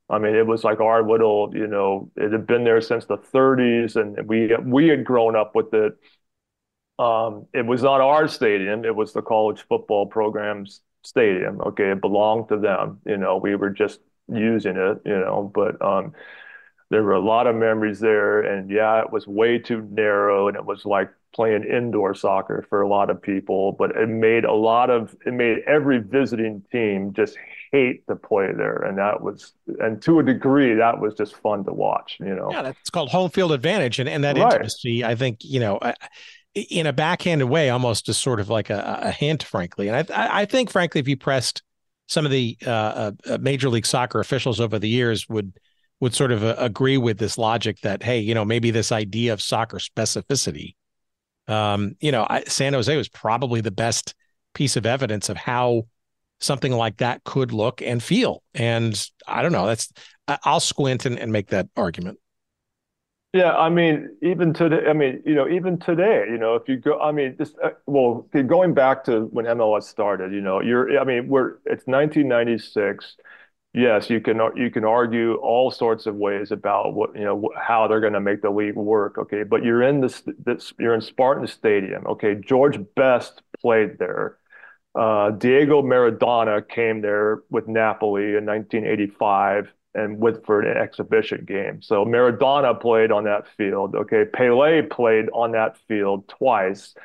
[0.09, 3.17] I mean, it was like our little, you know, it had been there since the
[3.17, 5.93] 30s, and we we had grown up with it
[7.03, 8.85] um, it was not our stadium.
[8.85, 11.59] It was the college football program's stadium.
[11.61, 12.99] Okay, it belonged to them.
[13.05, 15.01] You know, we were just using it.
[15.05, 16.13] You know, but um,
[16.89, 20.55] there were a lot of memories there, and yeah, it was way too narrow, and
[20.55, 23.73] it was like playing indoor soccer for a lot of people.
[23.73, 27.37] But it made a lot of it made every visiting team just
[27.73, 31.65] hate to play there, and that was and to a degree that was just fun
[31.65, 32.17] to watch.
[32.19, 34.53] You know, yeah, that's called home field advantage, and and that right.
[34.53, 35.03] intimacy.
[35.03, 35.79] I think you know.
[35.81, 35.95] I,
[36.55, 39.89] in a backhanded way, almost as sort of like a, a hint, frankly.
[39.89, 41.63] And I, I think, frankly, if you pressed
[42.07, 45.53] some of the uh, uh, Major League Soccer officials over the years, would
[45.99, 49.33] would sort of uh, agree with this logic that hey, you know, maybe this idea
[49.33, 50.75] of soccer specificity,
[51.47, 54.13] um, you know, I, San Jose was probably the best
[54.53, 55.87] piece of evidence of how
[56.39, 58.43] something like that could look and feel.
[58.53, 59.65] And I don't know.
[59.65, 59.91] That's
[60.27, 62.19] I'll squint and, and make that argument.
[63.33, 66.77] Yeah, I mean, even today, I mean, you know, even today, you know, if you
[66.77, 70.99] go, I mean, just uh, well, going back to when MLS started, you know, you're,
[70.99, 73.15] I mean, we're it's 1996.
[73.73, 77.87] Yes, you can you can argue all sorts of ways about what you know how
[77.87, 79.17] they're going to make the league work.
[79.17, 82.05] Okay, but you're in this, this you're in Spartan Stadium.
[82.05, 84.37] Okay, George Best played there.
[84.95, 91.81] Uh, Diego Maradona came there with Napoli in 1985 and with for an exhibition game.
[91.81, 93.95] So Maradona played on that field.
[93.95, 96.95] Okay, Pele played on that field twice.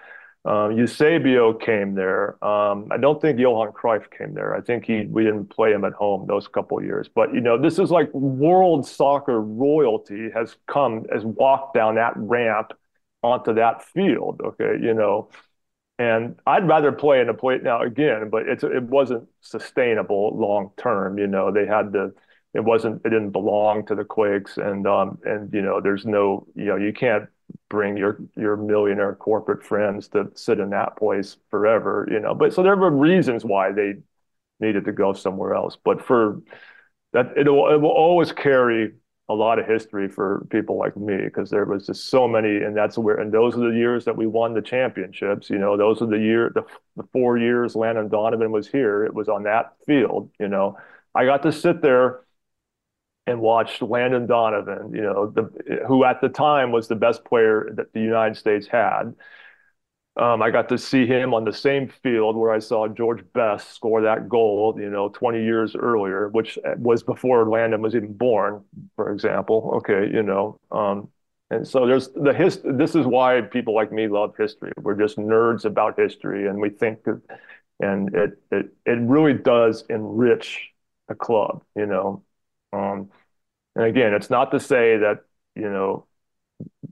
[0.45, 2.43] Um, Eusebio came there.
[2.43, 4.55] Um, I don't think Johan Cruyff came there.
[4.55, 7.09] I think he we didn't play him at home those couple years.
[7.13, 12.15] But you know, this is like world soccer royalty has come has walked down that
[12.17, 12.73] ramp
[13.23, 14.41] onto that field.
[14.45, 15.29] Okay, you know.
[16.01, 20.71] And I'd rather play in a plate now again, but it's it wasn't sustainable long
[20.77, 21.19] term.
[21.19, 22.13] You know, they had to
[22.55, 24.57] it wasn't it didn't belong to the Quakes.
[24.57, 27.29] And um and you know there's no you know you can't
[27.69, 32.35] bring your your millionaire corporate friends to sit in that place forever you know.
[32.35, 33.95] But so there were reasons why they
[34.61, 35.77] needed to go somewhere else.
[35.83, 36.41] But for
[37.13, 38.93] that it will it will always carry
[39.31, 42.75] a lot of history for people like me because there was just so many and
[42.75, 45.77] that's where and those are the years that we won the championships you know.
[45.77, 46.65] Those are the year the,
[46.97, 50.79] the four years Landon Donovan was here it was on that field you know.
[51.15, 52.21] I got to sit there
[53.29, 57.71] and watched Landon Donovan, you know, the, who at the time was the best player
[57.77, 59.15] that the United States had.
[60.17, 63.75] Um, I got to see him on the same field where I saw George Best
[63.75, 68.65] score that goal, you know, 20 years earlier, which was before Landon was even born,
[68.97, 69.71] for example.
[69.77, 71.09] Okay, you know, um,
[71.51, 72.63] and so there's the hist.
[72.65, 74.73] This is why people like me love history.
[74.83, 76.99] We're just nerds about history, and we think
[77.81, 80.71] and it it it really does enrich
[81.09, 82.25] a club, you know.
[82.73, 83.11] Um,
[83.77, 85.21] and again, it's not to say that,
[85.57, 86.07] you know,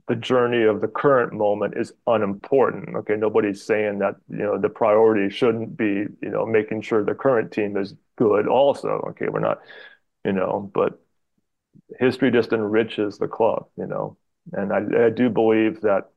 [0.07, 2.95] the journey of the current moment is unimportant.
[2.97, 7.15] Okay, nobody's saying that, you know, the priority shouldn't be, you know, making sure the
[7.15, 8.89] current team is good also.
[9.09, 9.59] Okay, we're not,
[10.25, 10.99] you know, but
[11.99, 14.17] history just enriches the club, you know.
[14.53, 16.09] And I, I do believe that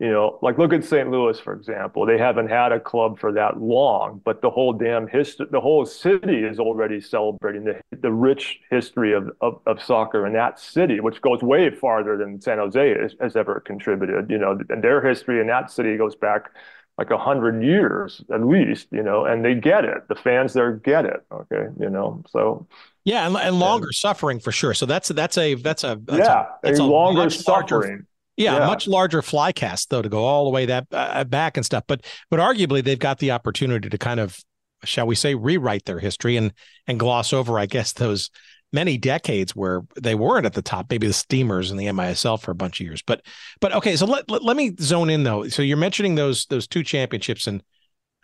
[0.00, 1.10] you know, like look at St.
[1.10, 2.06] Louis, for example.
[2.06, 5.84] They haven't had a club for that long, but the whole damn history, the whole
[5.84, 11.00] city is already celebrating the, the rich history of, of, of soccer in that city,
[11.00, 14.30] which goes way farther than San Jose has, has ever contributed.
[14.30, 16.50] You know, and their history in that city goes back
[16.96, 20.08] like a hundred years at least, you know, and they get it.
[20.08, 21.24] The fans there get it.
[21.32, 21.68] Okay.
[21.78, 22.66] You know, so.
[23.04, 23.26] Yeah.
[23.26, 24.74] And, and longer and, suffering for sure.
[24.74, 27.90] So that's, that's a, that's a, that's yeah, a, that's a, a longer suffering.
[27.90, 28.06] Larger,
[28.40, 31.56] yeah, yeah, much larger fly cast though to go all the way that uh, back
[31.56, 31.84] and stuff.
[31.86, 34.38] But but arguably they've got the opportunity to kind of,
[34.84, 36.52] shall we say, rewrite their history and
[36.86, 38.30] and gloss over, I guess, those
[38.72, 40.86] many decades where they weren't at the top.
[40.90, 43.02] Maybe the Steamers and the MISL for a bunch of years.
[43.02, 43.22] But
[43.60, 45.48] but okay, so let let, let me zone in though.
[45.48, 47.62] So you're mentioning those those two championships in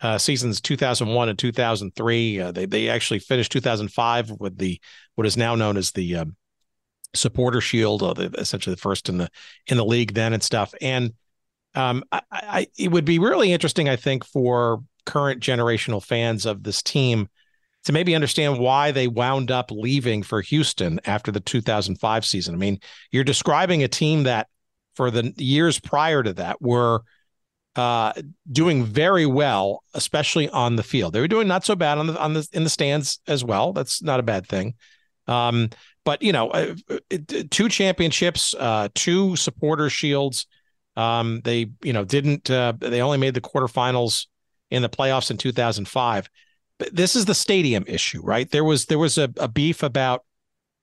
[0.01, 2.39] uh, seasons 2001 and 2003.
[2.39, 4.79] Uh, they they actually finished 2005 with the
[5.15, 6.35] what is now known as the um,
[7.13, 8.03] supporter shield,
[8.37, 9.29] essentially the first in the
[9.67, 10.73] in the league then and stuff.
[10.81, 11.13] And
[11.75, 16.63] um, I, I, it would be really interesting, I think, for current generational fans of
[16.63, 17.29] this team
[17.85, 22.53] to maybe understand why they wound up leaving for Houston after the 2005 season.
[22.53, 22.79] I mean,
[23.11, 24.47] you're describing a team that
[24.95, 27.01] for the years prior to that were
[27.77, 28.11] uh,
[28.51, 31.13] doing very well, especially on the field.
[31.13, 33.71] They were doing not so bad on the on the in the stands as well.
[33.71, 34.73] That's not a bad thing.
[35.27, 35.69] Um,
[36.07, 36.73] but you know, uh,
[37.51, 40.47] two championships, uh, two supporter shields.
[40.95, 42.49] Um, they you know didn't.
[42.49, 44.27] Uh, they only made the quarterfinals
[44.71, 46.29] in the playoffs in 2005.
[46.79, 48.49] But this is the stadium issue, right?
[48.49, 50.23] There was there was a, a beef about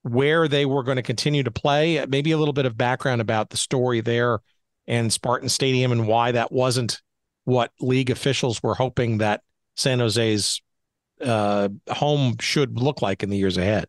[0.02, 2.04] where they were going to continue to play.
[2.06, 4.40] Maybe a little bit of background about the story there
[4.86, 7.00] and Spartan Stadium and why that wasn't
[7.44, 9.40] what league officials were hoping that
[9.74, 10.60] San Jose's
[11.22, 13.86] uh, home should look like in the years ahead.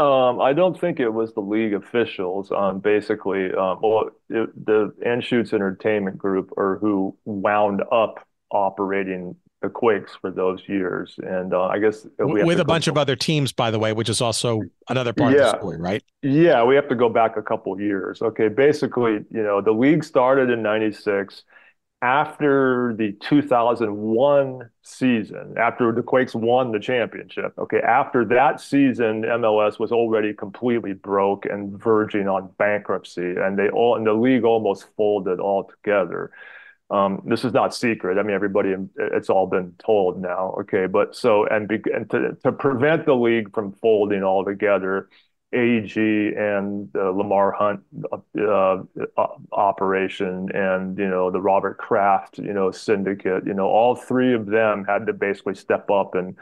[0.00, 2.50] Um, I don't think it was the league officials.
[2.50, 9.70] Um, basically, um, well, it, the Anschutz Entertainment Group are who wound up operating the
[9.70, 13.70] Quakes for those years, and uh, I guess with a bunch of other teams, by
[13.70, 15.46] the way, which is also another part yeah.
[15.46, 16.04] of the story, right?
[16.22, 18.20] Yeah, we have to go back a couple years.
[18.20, 21.44] Okay, basically, you know, the league started in '96,
[22.02, 29.78] after the 2001 season, after the Quakes won the championship, okay, after that season, MLS
[29.78, 34.86] was already completely broke and verging on bankruptcy, and they all and the league almost
[34.96, 36.30] folded altogether.
[36.90, 38.18] Um, this is not secret.
[38.18, 40.54] I mean, everybody, it's all been told now.
[40.60, 45.08] Okay, but so and, be, and to, to prevent the league from folding altogether,
[45.54, 47.80] AEG and the Lamar Hunt
[48.12, 48.82] uh,
[49.16, 54.34] uh, operation and you know the Robert Kraft you know syndicate you know all three
[54.34, 56.36] of them had to basically step up and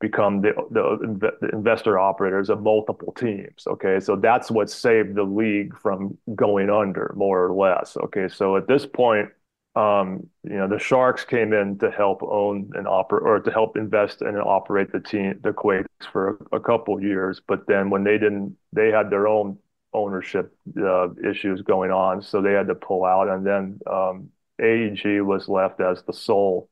[0.00, 4.00] become the, the, the investor operators of multiple teams okay?
[4.00, 8.28] So that's what saved the league from going under more or less okay?
[8.28, 9.28] So at this point
[9.76, 13.76] um, you know, the Sharks came in to help own and operate or to help
[13.76, 17.40] invest and operate the team, the Quakes for a, a couple years.
[17.46, 19.58] But then when they didn't, they had their own
[19.92, 23.28] ownership uh, issues going on, so they had to pull out.
[23.28, 24.28] And then um,
[24.60, 26.68] AEG was left as the sole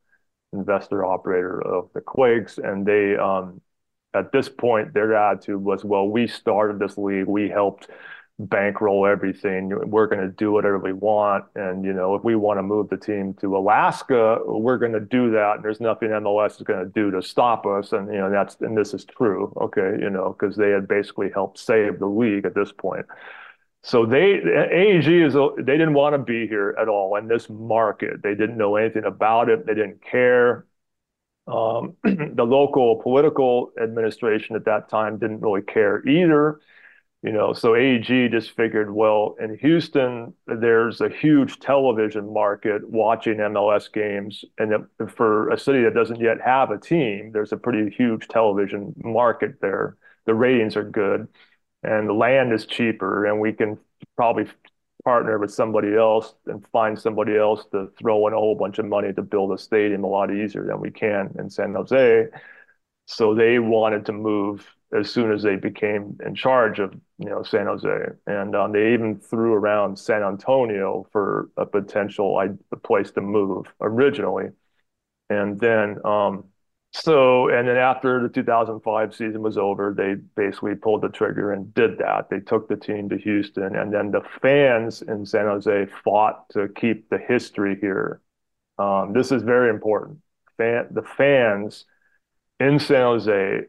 [0.53, 3.61] investor operator of the Quakes, and they, um,
[4.14, 7.88] at this point, their attitude was, well, we started this league, we helped
[8.39, 9.72] bankroll everything.
[9.89, 11.45] We're going to do whatever we want.
[11.55, 15.01] And, you know, if we want to move the team to Alaska, we're going to
[15.01, 15.57] do that.
[15.57, 17.93] And there's nothing MLS is going to do to stop us.
[17.93, 19.53] And, you know, that's, and this is true.
[19.61, 19.97] Okay.
[20.01, 23.07] You know, because they had basically helped save the league at this point.
[23.85, 28.22] So they, AEG is, they didn't want to be here at all in this market.
[28.22, 29.66] They didn't know anything about it.
[29.66, 30.66] They didn't care.
[31.49, 36.61] Um, the local political administration at that time didn't really care either
[37.23, 43.39] you know, so AEG just figured, well, in Houston, there's a huge television market watching
[43.39, 44.45] MLS games.
[44.59, 48.93] And for a city that doesn't yet have a team, there's a pretty huge television
[48.97, 49.97] market there.
[50.27, 51.29] The ratings are good
[51.83, 53.79] and the land is cheaper, and we can
[54.16, 54.47] probably
[55.05, 58.87] partner with somebody else and find somebody else to throw in a whole bunch of
[58.87, 62.27] money to build a stadium a lot easier than we can in San Jose.
[63.07, 67.43] So they wanted to move as soon as they became in charge of you know
[67.43, 67.88] San Jose,
[68.26, 72.40] and um, they even threw around San Antonio for a potential
[72.82, 74.51] place to move originally,
[75.30, 76.45] and then um,
[76.93, 81.72] so and then after the 2005 season was over, they basically pulled the trigger and
[81.72, 82.28] did that.
[82.28, 86.68] They took the team to Houston, and then the fans in San Jose fought to
[86.68, 88.20] keep the history here.
[88.78, 90.18] Um, this is very important.
[90.59, 91.86] Fan, the fans
[92.61, 93.62] in San Jose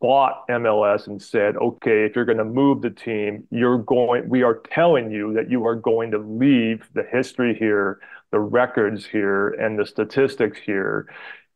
[0.00, 4.42] fought MLS and said, okay, if you're going to move the team, you're going, we
[4.42, 8.00] are telling you that you are going to leave the history here,
[8.30, 11.08] the records here, and the statistics here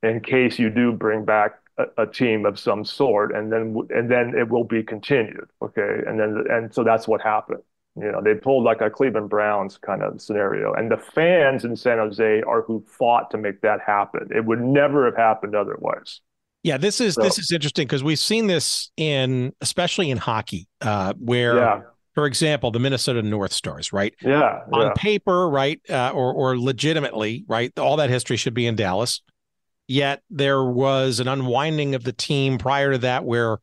[0.02, 3.34] in case you do bring back a, a team of some sort.
[3.34, 5.48] And then, and then it will be continued.
[5.62, 6.02] Okay.
[6.06, 7.62] And then, and so that's what happened.
[7.96, 10.72] You know, they pulled like a Cleveland Browns kind of scenario.
[10.72, 14.28] And the fans in San Jose are who fought to make that happen.
[14.34, 16.20] It would never have happened otherwise.
[16.68, 20.68] Yeah, this is so, this is interesting because we've seen this in especially in hockey,
[20.82, 21.80] uh, where, yeah.
[22.14, 24.14] for example, the Minnesota North Stars, right?
[24.20, 24.92] Yeah, on yeah.
[24.94, 29.22] paper, right, uh, or or legitimately, right, all that history should be in Dallas.
[29.86, 33.56] Yet there was an unwinding of the team prior to that, where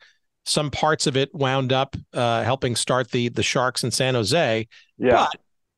[0.47, 4.67] some parts of it wound up uh, helping start the the Sharks in San Jose.
[4.97, 5.11] Yeah.
[5.11, 5.35] But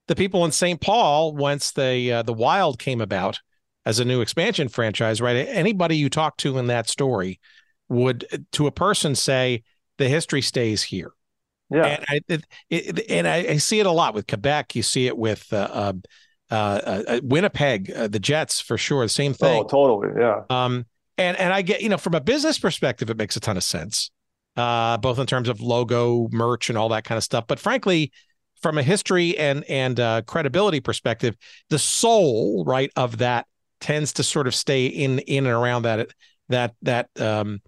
[0.07, 0.79] the people in St.
[0.79, 3.41] Paul, once the uh, the Wild came about,
[3.87, 5.47] as a new expansion franchise, right?
[5.47, 7.39] Anybody you talk to in that story
[7.87, 9.63] would, to a person, say
[9.97, 11.13] the history stays here.
[11.69, 14.75] Yeah, and I it, it, and I, I, see it a lot with Quebec.
[14.75, 16.01] You see it with uh, um,
[16.49, 19.03] uh, uh, uh, Winnipeg, uh, the Jets for sure.
[19.03, 19.63] The same thing.
[19.63, 20.09] Oh, totally.
[20.17, 20.43] Yeah.
[20.49, 20.85] Um,
[21.17, 23.63] and and I get you know from a business perspective, it makes a ton of
[23.63, 24.11] sense,
[24.55, 27.47] uh, both in terms of logo, merch, and all that kind of stuff.
[27.47, 28.13] But frankly,
[28.61, 31.35] from a history and and uh, credibility perspective,
[31.69, 33.45] the soul right of that
[33.79, 36.09] tends to sort of stay in in and around that
[36.49, 37.61] that that um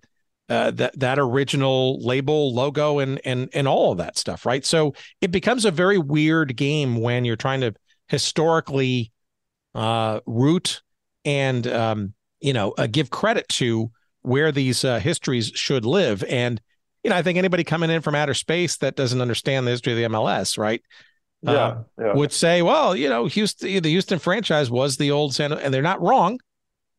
[0.49, 4.65] uh, that that original label logo and and and all of that stuff right?
[4.65, 7.73] So it becomes a very weird game when you're trying to
[8.07, 9.11] historically
[9.75, 10.81] uh root
[11.25, 13.91] and um you know uh, give credit to
[14.21, 16.23] where these uh, histories should live.
[16.23, 16.59] And
[17.03, 19.93] you know i think anybody coming in from outer space that doesn't understand the history
[19.93, 20.81] of the mls right
[21.41, 25.33] yeah, uh, yeah, would say, well, you know, Houston, the Houston franchise was the old
[25.33, 26.39] San, and they're not wrong,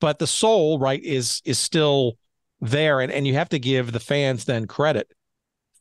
[0.00, 2.16] but the soul, right, is is still
[2.60, 5.12] there, and and you have to give the fans then credit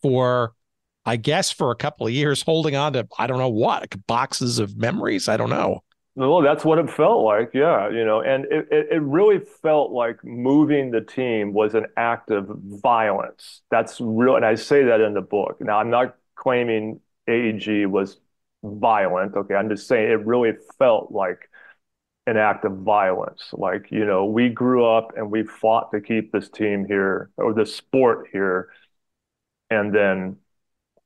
[0.01, 0.53] for,
[1.05, 4.59] I guess, for a couple of years holding on to I don't know what boxes
[4.59, 5.29] of memories.
[5.29, 5.83] I don't know.
[6.15, 9.91] Well, that's what it felt like, yeah, you know, and it, it, it really felt
[9.91, 13.61] like moving the team was an act of violence.
[13.71, 15.61] That's real, and I say that in the book.
[15.61, 16.99] Now, I'm not claiming
[17.29, 18.17] AEG was
[18.63, 19.35] violent.
[19.35, 21.49] Okay, I'm just saying it really felt like
[22.27, 23.49] an act of violence.
[23.53, 27.53] Like, you know, we grew up and we fought to keep this team here or
[27.53, 28.69] this sport here.
[29.69, 30.37] And then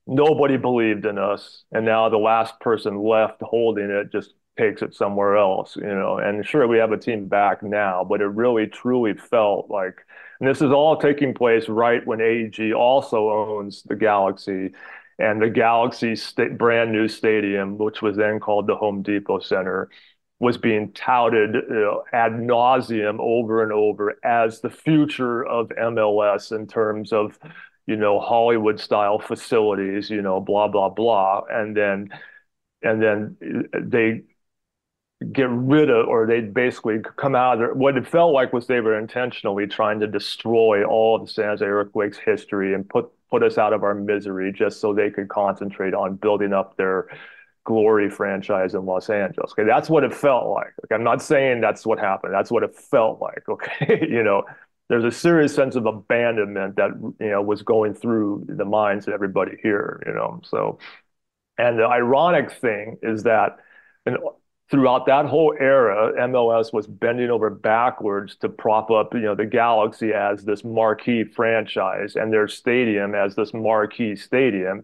[0.05, 1.63] nobody believed in us.
[1.71, 6.17] And now the last person left holding it just takes it somewhere else, you know.
[6.17, 9.95] And sure, we have a team back now, but it really truly felt like,
[10.39, 14.71] and this is all taking place right when AEG also owns the Galaxy
[15.19, 19.89] and the Galaxy st- brand new stadium, which was then called the Home Depot Center,
[20.39, 26.51] was being touted you know, ad nauseum over and over as the future of MLS
[26.51, 27.39] in terms of,
[27.87, 32.09] you know, Hollywood style facilities, you know, blah blah blah, and then
[32.81, 33.37] and then
[33.73, 34.23] uh, they
[35.31, 37.73] get rid of, or they basically come out of there.
[37.73, 41.45] What it felt like was they were intentionally trying to destroy all of the San
[41.45, 45.27] Jose Earthquakes history and put put us out of our misery just so they could
[45.27, 47.07] concentrate on building up their
[47.63, 49.51] glory franchise in Los Angeles.
[49.53, 50.73] Okay, that's what it felt like.
[50.85, 52.31] Okay, I'm not saying that's what happened.
[52.31, 53.43] That's what it felt like.
[53.49, 54.43] Okay, you know,
[54.87, 59.15] there's a serious sense of abandonment that you know was going through the minds of
[59.15, 60.03] everybody here.
[60.05, 60.77] You know, so
[61.57, 63.57] and the ironic thing is that.
[64.05, 64.17] And
[64.69, 69.45] throughout that whole era, MLS was bending over backwards to prop up, you know, the
[69.45, 74.83] Galaxy as this marquee franchise and their stadium as this marquee stadium.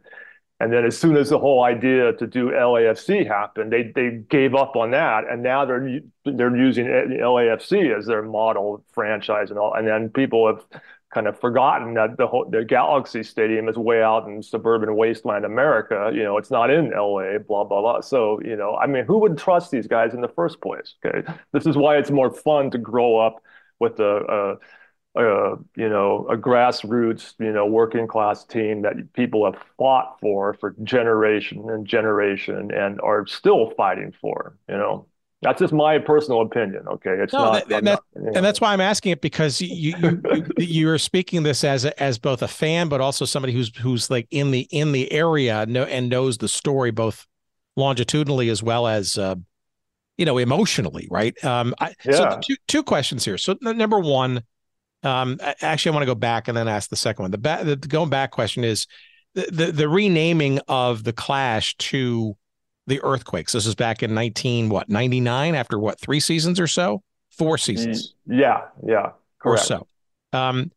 [0.61, 4.53] And then as soon as the whole idea to do LAFC happened, they they gave
[4.55, 9.73] up on that, and now they're they're using LAFC as their model franchise and all.
[9.73, 10.65] And then people have
[11.13, 15.45] kind of forgotten that the whole, the Galaxy Stadium is way out in suburban wasteland
[15.45, 16.11] America.
[16.13, 17.39] You know, it's not in LA.
[17.39, 18.01] Blah blah blah.
[18.01, 20.95] So you know, I mean, who would trust these guys in the first place?
[21.05, 23.41] Okay, this is why it's more fun to grow up
[23.79, 24.57] with a,
[25.15, 30.17] a, a you know a grassroots you know working class team that people have fought
[30.21, 34.57] for for generation and generation and are still fighting for.
[34.67, 35.05] You know.
[35.41, 36.85] That's just my personal opinion.
[36.87, 38.31] Okay, it's no, not, that, not you know.
[38.35, 42.01] and that's why I'm asking it because you you you are speaking this as a,
[42.01, 45.65] as both a fan, but also somebody who's who's like in the in the area
[45.65, 47.25] know, and knows the story both
[47.77, 49.35] longitudinally as well as uh,
[50.17, 51.41] you know emotionally, right?
[51.45, 52.11] Um, I, yeah.
[52.11, 53.37] So two two questions here.
[53.37, 54.43] So number one,
[55.03, 57.31] um, actually, I want to go back and then ask the second one.
[57.31, 58.87] The, ba- the going back question is
[59.35, 62.35] the, the the renaming of the Clash to
[62.89, 63.53] the earthquakes.
[63.53, 68.15] This is back in 19 what 99 after what three seasons or so, four seasons.
[68.27, 69.63] Yeah, yeah, correct.
[69.63, 69.87] Or so.
[70.31, 70.71] Um,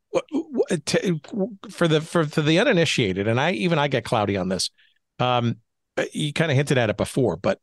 [1.71, 4.71] for the for, for the uninitiated, and I even I get cloudy on this.
[5.19, 5.57] Um,
[6.13, 7.61] you kind of hinted at it before, but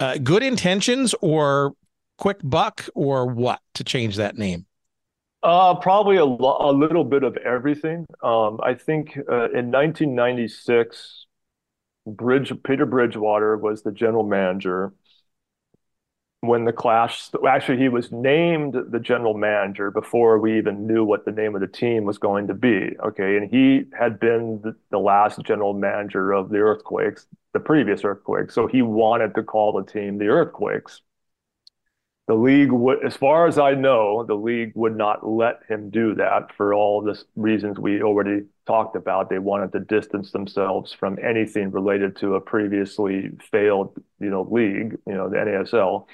[0.00, 1.74] uh, good intentions or
[2.18, 4.66] quick buck or what to change that name?
[5.42, 8.04] Uh, probably a, lo- a little bit of everything.
[8.22, 11.26] Um, I think uh, in 1996,
[12.16, 14.92] Bridge Peter Bridgwater was the general manager
[16.40, 21.24] when the clash actually he was named the general manager before we even knew what
[21.24, 23.36] the name of the team was going to be okay?
[23.36, 28.54] And he had been the, the last general manager of the earthquakes the previous earthquakes.
[28.54, 31.00] So he wanted to call the team the earthquakes
[32.28, 36.14] the league would, as far as I know, the league would not let him do
[36.16, 39.30] that for all the reasons we already talked about.
[39.30, 44.98] They wanted to distance themselves from anything related to a previously failed, you know, league,
[45.06, 46.06] you know, the NASL,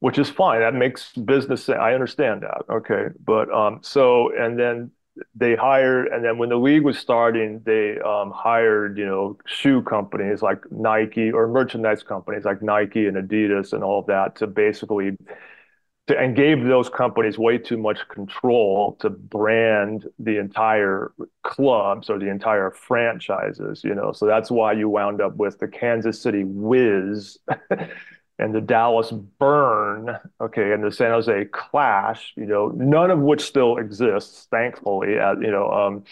[0.00, 0.60] which is fine.
[0.60, 1.68] That makes business.
[1.68, 2.62] I understand that.
[2.70, 4.90] Okay, but um, so and then
[5.34, 9.82] they hired, and then when the league was starting, they um, hired, you know, shoe
[9.82, 14.46] companies like Nike or merchandise companies like Nike and Adidas and all of that to
[14.48, 15.16] basically
[16.06, 21.12] to, and gave those companies way too much control to brand the entire
[21.42, 24.12] clubs or the entire franchises, you know.
[24.12, 27.38] So that's why you wound up with the Kansas City Wiz
[28.38, 33.42] and the Dallas Burn, okay, and the San Jose Clash, you know, none of which
[33.42, 35.70] still exists, thankfully, uh, you know.
[35.70, 36.04] Um,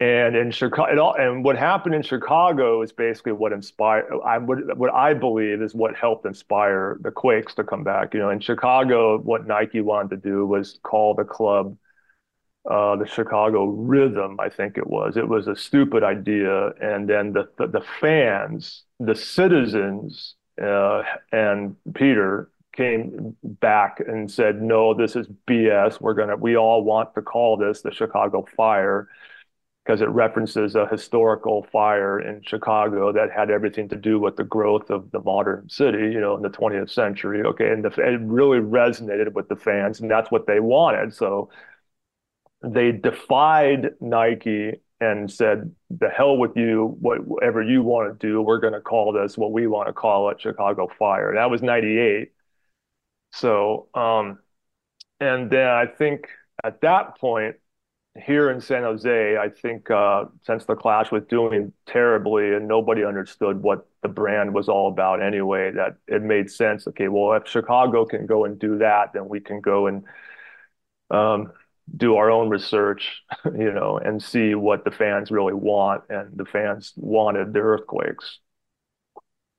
[0.00, 4.06] and in Chicago, and what happened in Chicago is basically what inspired.
[4.24, 8.12] I would, what I believe is what helped inspire the Quakes to come back.
[8.12, 11.76] You know, in Chicago, what Nike wanted to do was call the club
[12.68, 14.40] uh, the Chicago Rhythm.
[14.40, 15.16] I think it was.
[15.16, 21.02] It was a stupid idea, and then the the, the fans, the citizens Uh,
[21.32, 26.00] and Peter came back and said, "No, this is BS.
[26.00, 26.36] We're gonna.
[26.36, 29.08] We all want to call this the Chicago Fire."
[29.84, 34.44] Because it references a historical fire in Chicago that had everything to do with the
[34.44, 37.42] growth of the modern city, you know, in the 20th century.
[37.42, 41.12] Okay, and the, it really resonated with the fans, and that's what they wanted.
[41.14, 41.50] So
[42.62, 46.96] they defied Nike and said, "The hell with you!
[47.00, 50.30] Whatever you want to do, we're going to call this what we want to call
[50.30, 52.32] it, Chicago Fire." That was '98,
[53.32, 54.38] So, um,
[55.20, 56.28] and then I think
[56.64, 57.56] at that point
[58.24, 63.04] here in San Jose, I think uh, since the Clash was doing terribly and nobody
[63.04, 66.86] understood what the brand was all about anyway, that it made sense.
[66.88, 70.04] Okay, well, if Chicago can go and do that, then we can go and
[71.10, 71.52] um,
[71.96, 76.04] do our own research, you know, and see what the fans really want.
[76.08, 78.40] And the fans wanted the earthquakes.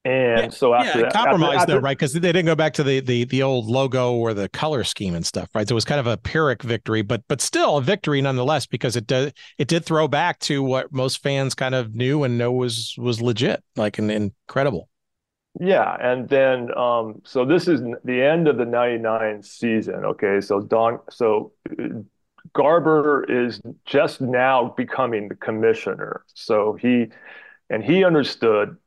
[0.05, 1.97] And yeah, so after yeah, that, compromise after, though, right?
[1.97, 5.15] Because they didn't go back to the the the old logo or the color scheme
[5.15, 5.67] and stuff, right?
[5.67, 8.95] So it was kind of a pyrrhic victory, but but still a victory nonetheless because
[8.95, 12.51] it did it did throw back to what most fans kind of knew and know
[12.51, 14.89] was was legit, like an incredible.
[15.59, 20.05] Yeah, and then um, so this is the end of the '99 season.
[20.05, 21.53] Okay, so Don, so
[22.55, 26.23] Garber is just now becoming the commissioner.
[26.33, 27.07] So he
[27.69, 28.77] and he understood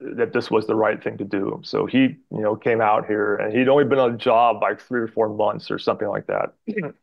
[0.00, 1.60] that this was the right thing to do.
[1.64, 4.80] So he, you know, came out here and he'd only been on the job like
[4.80, 6.54] three or four months or something like that.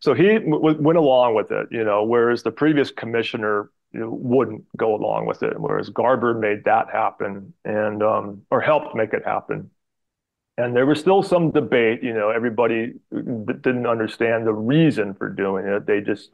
[0.00, 4.10] so he w- went along with it, you know, whereas the previous commissioner you know,
[4.10, 5.58] wouldn't go along with it.
[5.60, 9.70] Whereas Garber made that happen and um, or helped make it happen.
[10.58, 15.66] And there was still some debate, you know, everybody didn't understand the reason for doing
[15.66, 15.86] it.
[15.86, 16.30] They just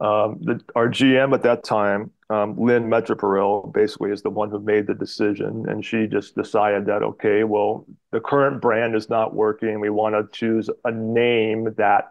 [0.00, 4.60] um, the, our GM at that time, um, Lynne Meterparel, basically is the one who
[4.60, 9.34] made the decision, and she just decided that okay, well, the current brand is not
[9.34, 9.80] working.
[9.80, 12.10] We want to choose a name that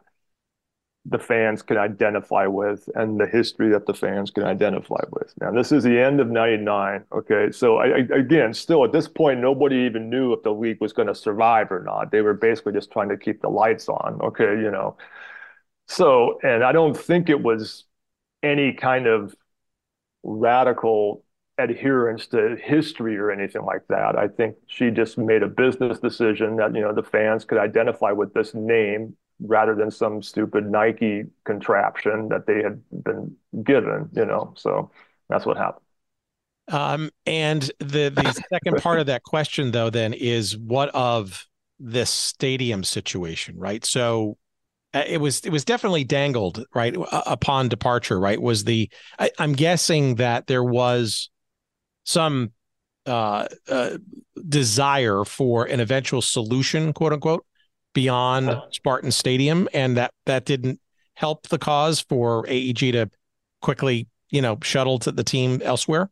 [1.10, 5.34] the fans can identify with and the history that the fans can identify with.
[5.40, 7.06] Now, this is the end of 99.
[7.12, 7.52] Okay.
[7.52, 10.94] So, I, I, again, still at this point, nobody even knew if the league was
[10.94, 12.12] going to survive or not.
[12.12, 14.20] They were basically just trying to keep the lights on.
[14.22, 14.60] Okay.
[14.62, 14.98] You know,
[15.88, 17.86] so, and I don't think it was
[18.44, 19.34] any kind of
[20.24, 21.24] radical
[21.58, 24.18] adherence to history or anything like that.
[24.18, 28.12] I think she just made a business decision that, you know, the fans could identify
[28.12, 34.26] with this name rather than some stupid Nike contraption that they had been given, you
[34.26, 34.54] know.
[34.58, 34.92] So
[35.30, 35.84] that's what happened.
[36.70, 41.46] Um, and the the second part of that question though then is what of
[41.80, 43.86] this stadium situation, right?
[43.86, 44.38] So
[44.94, 49.54] uh, it was it was definitely dangled right upon departure right was the I, am
[49.54, 51.30] guessing that there was
[52.06, 52.54] some
[53.06, 53.98] uh, uh,
[54.48, 57.46] desire for an eventual solution quote unquote
[57.98, 60.80] beyond spartan stadium and that that didn't
[61.16, 63.10] help the cause for aeg to
[63.60, 66.08] quickly you know shuttle to the team elsewhere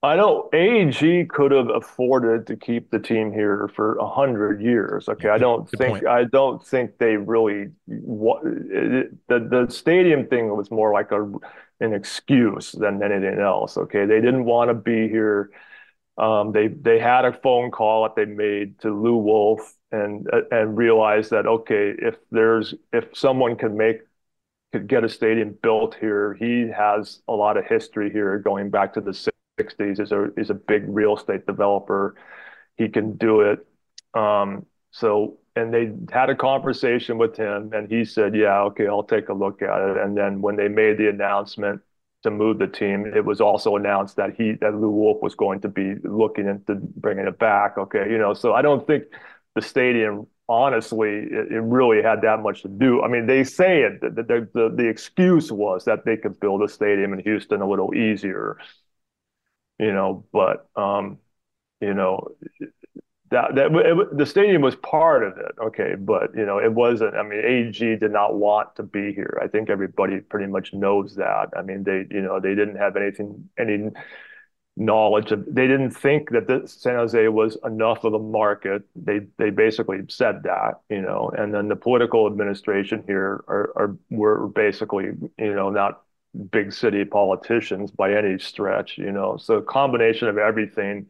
[0.00, 5.08] I know AEG could have afforded to keep the team here for a hundred years.
[5.08, 6.06] Okay, I don't Good think point.
[6.06, 11.28] I don't think they really what the the stadium thing was more like a
[11.80, 13.76] an excuse than anything else.
[13.76, 15.50] Okay, they didn't want to be here.
[16.16, 20.76] Um, they they had a phone call that they made to Lew Wolff and and
[20.76, 24.00] realized that okay, if there's if someone can make
[24.72, 28.92] could get a stadium built here, he has a lot of history here going back
[28.94, 29.12] to the
[29.58, 32.16] 60s is a is a big real estate developer.
[32.76, 33.66] He can do it.
[34.14, 39.02] Um, so and they had a conversation with him and he said, "Yeah, okay, I'll
[39.02, 41.82] take a look at it." And then when they made the announcement
[42.22, 45.60] to move the team, it was also announced that he that Lew Wolff was going
[45.62, 47.78] to be looking into bringing it back.
[47.78, 49.04] Okay, you know, so I don't think
[49.58, 53.02] the stadium honestly, it, it, really had that much to do.
[53.02, 54.00] I mean, they say it.
[54.00, 57.68] The, the, the, the excuse was that they could build a stadium in Houston a
[57.68, 58.56] little easier
[59.78, 61.18] you know, but um,
[61.80, 62.28] you know,
[63.30, 67.14] that that it, the stadium was part of it, okay, but you know, it wasn't.
[67.14, 69.38] I mean, AEG did not want to be here.
[69.42, 71.50] I think everybody pretty much knows that.
[71.56, 73.90] I mean, they you know they didn't have anything any
[74.78, 75.44] knowledge of.
[75.46, 78.82] They didn't think that the San Jose was enough of a market.
[78.96, 83.96] They they basically said that, you know, and then the political administration here are are
[84.10, 85.06] were basically
[85.38, 86.02] you know not
[86.50, 89.36] big city politicians by any stretch, you know.
[89.36, 91.06] So a combination of everything,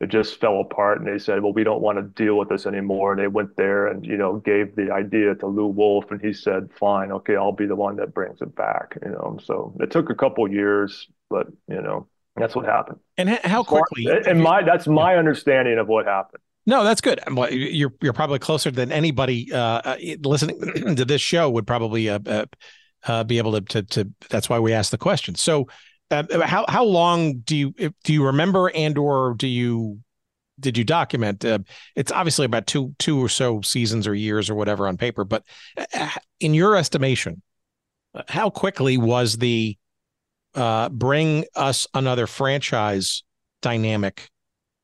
[0.00, 2.66] it just fell apart and they said, well, we don't want to deal with this
[2.66, 3.12] anymore.
[3.12, 6.32] And they went there and, you know, gave the idea to Lew Wolff and he
[6.34, 9.38] said, fine, okay, I'll be the one that brings it back, you know.
[9.42, 12.98] So it took a couple years, but, you know, that's what happened.
[13.16, 14.06] And how quickly?
[14.26, 15.18] And my, that's my yeah.
[15.18, 16.42] understanding of what happened.
[16.66, 17.20] No, that's good.
[17.52, 20.60] You're you're probably closer than anybody uh, uh listening
[20.96, 22.46] to this show would probably uh, uh,
[23.06, 25.36] uh, be able to, to, to that's why we asked the question.
[25.36, 25.68] So
[26.10, 30.00] uh, how how long do you do you remember and or do you
[30.58, 31.44] did you document?
[31.44, 31.60] Uh,
[31.94, 35.44] it's obviously about two two or so seasons or years or whatever on paper, but
[36.40, 37.42] in your estimation,
[38.26, 39.78] how quickly was the
[40.56, 43.22] uh, bring us another franchise
[43.62, 44.28] dynamic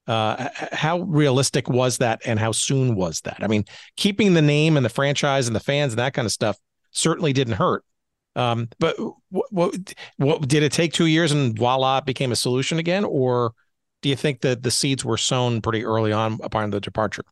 [0.08, 3.38] Uh, how realistic was that, and how soon was that?
[3.40, 3.64] I mean,
[3.96, 6.56] keeping the name and the franchise and the fans and that kind of stuff
[6.90, 7.84] certainly didn't hurt.
[8.34, 8.96] Um, but
[9.28, 13.52] what, what, did it take two years and voila, it became a solution again, or
[14.00, 17.24] do you think that the seeds were sown pretty early on upon the departure?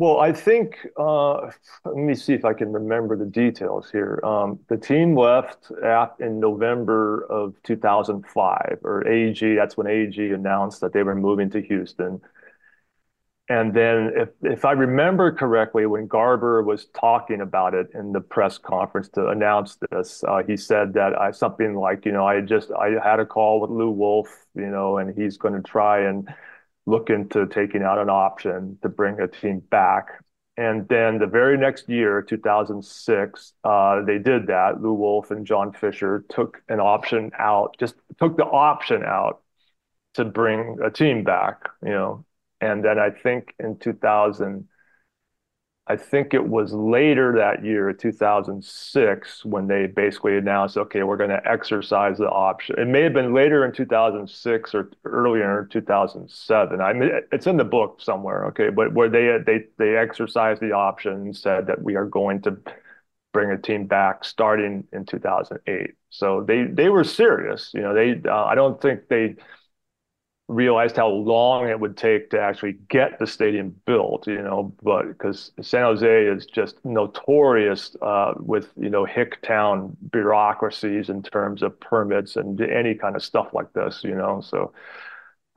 [0.00, 1.50] Well, I think uh,
[1.84, 4.18] let me see if I can remember the details here.
[4.24, 9.56] Um, the team left at, in November of 2005, or AEG.
[9.56, 12.22] That's when AEG announced that they were moving to Houston.
[13.48, 18.20] And then, if if I remember correctly, when Garber was talking about it in the
[18.20, 22.42] press conference to announce this, uh, he said that I something like, you know, I
[22.42, 26.02] just I had a call with Lew Wolff, you know, and he's going to try
[26.08, 26.32] and
[26.90, 30.08] look into taking out an option to bring a team back.
[30.56, 34.82] And then the very next year, 2006, uh, they did that.
[34.82, 39.42] Lew Wolff and John Fisher took an option out, just took the option out
[40.14, 42.24] to bring a team back, you know,
[42.60, 44.68] and then I think in 2000,
[45.90, 51.30] I think it was later that year, 2006, when they basically announced, okay, we're going
[51.30, 52.78] to exercise the option.
[52.78, 56.80] It may have been later in 2006 or earlier in 2007.
[56.80, 60.70] I mean, it's in the book somewhere, okay, but where they they they exercised the
[60.70, 62.56] option and said that we are going to
[63.32, 65.94] bring a team back starting in 2008.
[66.10, 67.72] So they they were serious.
[67.74, 69.34] You know, they uh, I don't think they
[70.50, 75.06] realized how long it would take to actually get the stadium built, you know, but
[75.06, 81.62] because San Jose is just notorious uh, with, you know, hick town bureaucracies in terms
[81.62, 84.40] of permits and any kind of stuff like this, you know.
[84.40, 84.72] So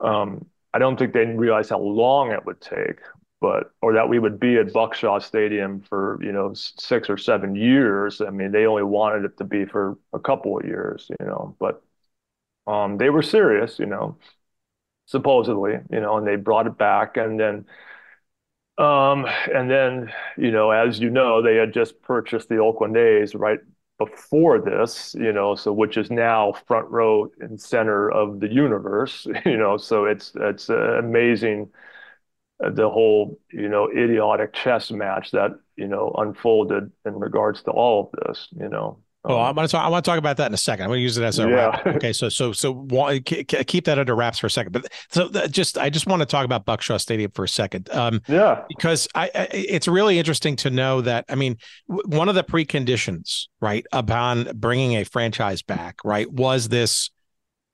[0.00, 3.00] um, I don't think they realized how long it would take,
[3.40, 7.18] but or that we would be at Buck Shaw Stadium for, you know, six or
[7.18, 8.20] seven years.
[8.20, 11.56] I mean, they only wanted it to be for a couple of years, you know,
[11.58, 11.82] but
[12.68, 14.16] um, they were serious, you know
[15.06, 17.16] supposedly, you know, and they brought it back.
[17.16, 17.66] And then,
[18.78, 23.34] um, and then, you know, as you know, they had just purchased the Oakland A's
[23.34, 23.60] right
[23.98, 29.26] before this, you know, so which is now front row and center of the universe,
[29.46, 31.70] you know, so it's it's uh, amazing
[32.60, 38.10] the whole, you know, idiotic chess match that, you know, unfolded in regards to all
[38.14, 38.98] of this, you know.
[39.26, 39.86] Oh, I want to talk.
[39.86, 40.84] I want to talk about that in a second.
[40.84, 41.54] I'm going to use it as a yeah.
[41.54, 41.86] wrap.
[41.86, 42.86] Okay, so so so
[43.24, 44.72] keep that under wraps for a second.
[44.72, 47.88] But so just I just want to talk about Buck Shaw Stadium for a second.
[47.90, 51.24] Um, yeah, because I, I, it's really interesting to know that.
[51.30, 51.56] I mean,
[51.86, 57.10] one of the preconditions, right, upon bringing a franchise back, right, was this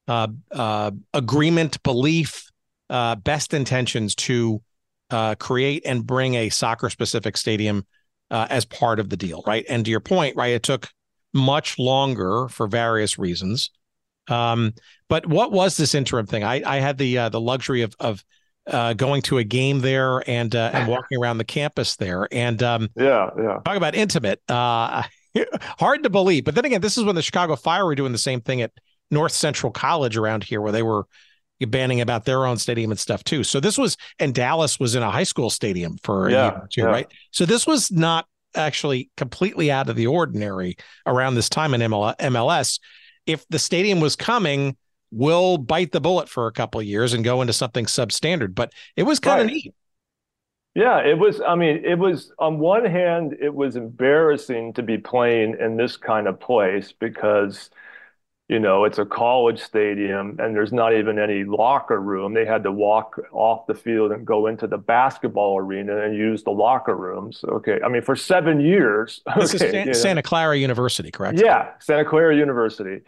[0.07, 2.49] uh, uh, agreement, belief,
[2.91, 4.63] uh, best intentions to
[5.11, 7.85] uh, create and bring a soccer specific stadium
[8.31, 9.65] uh, as part of the deal, right?
[9.69, 10.89] And to your point, right, it took
[11.33, 13.71] much longer for various reasons.
[14.29, 14.75] Um,
[15.09, 16.45] but what was this interim thing?
[16.45, 18.25] I, I had the uh, the luxury of of
[18.67, 22.29] uh, going to a game there and uh, and walking around the campus there.
[22.31, 23.59] And um, yeah, yeah.
[23.65, 24.41] Talk about intimate.
[24.49, 25.03] Uh,
[25.79, 26.45] hard to believe.
[26.45, 28.73] But then again, this is when the Chicago Fire were doing the same thing at
[29.11, 31.07] North Central College around here, where they were
[31.61, 33.45] banning about their own stadium and stuff too.
[33.45, 36.69] So this was, and Dallas was in a high school stadium for yeah, a year
[36.71, 36.87] too, yeah.
[36.87, 37.13] right?
[37.33, 42.81] So this was not actually completely out of the ordinary around this time in MLS.
[43.27, 44.77] If the stadium was coming,
[45.11, 48.55] we'll bite the bullet for a couple of years and go into something substandard.
[48.55, 49.55] But it was kind of right.
[49.55, 49.75] neat.
[50.75, 51.41] Yeah, it was.
[51.41, 55.97] I mean, it was on one hand, it was embarrassing to be playing in this
[55.97, 57.71] kind of place because
[58.51, 62.35] you know, it's a college stadium and there's not even any locker room.
[62.35, 66.43] They had to walk off the field and go into the basketball arena and use
[66.43, 67.45] the locker rooms.
[67.47, 67.79] Okay.
[67.85, 69.23] I mean, for seven years.
[69.39, 71.39] This okay, is Santa Clara University, correct?
[71.41, 73.05] Yeah, Santa Clara University.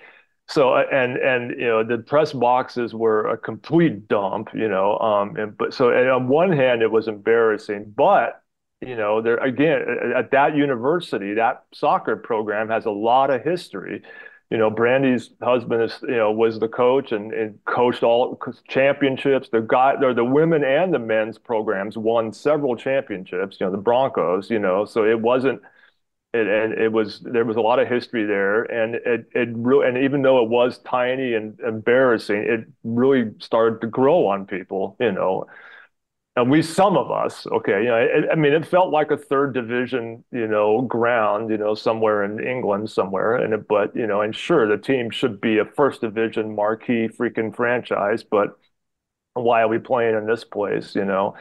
[0.49, 4.99] So and and you know the press boxes were a complete dump, you know.
[4.99, 8.41] Um, and but so and on one hand it was embarrassing, but
[8.81, 9.85] you know there again
[10.17, 14.03] at that university that soccer program has a lot of history
[14.53, 18.39] you know, Brandi's husband is, you know, was the coach and, and coached all
[18.69, 19.49] championships.
[19.49, 23.57] The guy, the women and the men's programs won several championships.
[23.59, 24.51] You know, the Broncos.
[24.51, 25.63] You know, so it wasn't.
[26.35, 29.89] It, and it was there was a lot of history there, and it it really
[29.89, 34.97] and even though it was tiny and embarrassing, it really started to grow on people.
[35.01, 35.47] You know,
[36.37, 39.53] and we some of us okay you know i mean it felt like a third
[39.53, 43.37] division you know ground you know somewhere in england somewhere.
[43.37, 47.09] And it, but you know and sure the team should be a first division marquee
[47.09, 48.59] freaking franchise but
[49.35, 51.35] why are we playing in this place you know?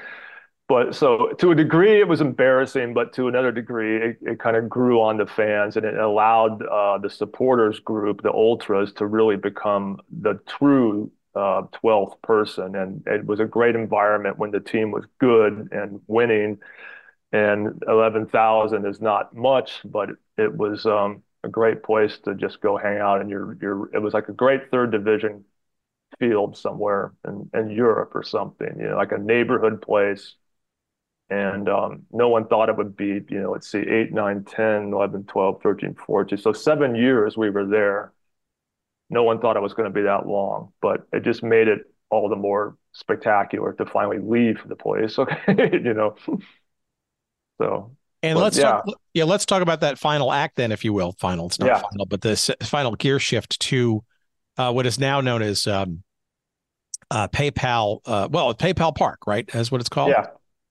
[0.67, 4.55] But so to a degree it was embarrassing but to another degree it, it kind
[4.57, 9.05] of grew on the fans and it allowed uh, the supporters group the ultras to
[9.05, 12.75] really become the true uh, 12th person.
[12.75, 16.59] And it was a great environment when the team was good and winning.
[17.31, 22.77] And 11,000 is not much, but it was um, a great place to just go
[22.77, 23.21] hang out.
[23.21, 25.45] And you're, you're, it was like a great third division
[26.19, 30.35] field somewhere in, in Europe or something, you know, like a neighborhood place.
[31.29, 34.91] And um, no one thought it would be, you know, let's see, 8, 9, 10,
[34.93, 36.37] 11, 12, 13, 14.
[36.37, 38.11] So seven years we were there
[39.11, 41.81] no one thought it was going to be that long, but it just made it
[42.09, 45.17] all the more spectacular to finally leave the place.
[45.47, 46.15] Okay, you know.
[47.59, 47.91] So
[48.23, 48.63] and but, let's yeah.
[48.63, 48.85] talk.
[49.13, 51.13] Yeah, let's talk about that final act then, if you will.
[51.19, 51.81] Final, it's not yeah.
[51.81, 54.03] final, but the final gear shift to
[54.57, 56.03] uh, what is now known as um,
[57.09, 57.99] uh, PayPal.
[58.05, 59.47] Uh, well, PayPal Park, right?
[59.51, 60.11] That's what it's called.
[60.11, 60.27] Yeah.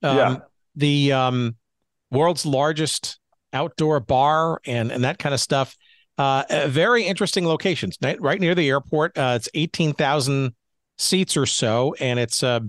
[0.09, 0.37] Um, yeah.
[0.75, 1.55] The um,
[2.09, 3.19] world's largest
[3.53, 5.75] outdoor bar and and that kind of stuff.
[6.21, 9.17] Uh, very interesting locations, right near the airport.
[9.17, 10.53] Uh, it's eighteen thousand
[10.99, 12.59] seats or so, and it's uh,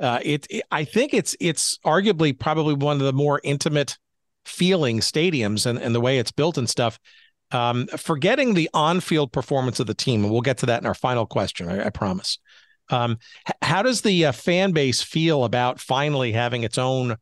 [0.00, 3.98] uh, it, it, I think it's it's arguably probably one of the more intimate
[4.46, 6.98] feeling stadiums and, and the way it's built and stuff.
[7.50, 10.94] Um, forgetting the on-field performance of the team, and we'll get to that in our
[10.94, 11.68] final question.
[11.68, 12.38] I, I promise.
[12.88, 13.18] Um,
[13.60, 17.16] how does the uh, fan base feel about finally having its own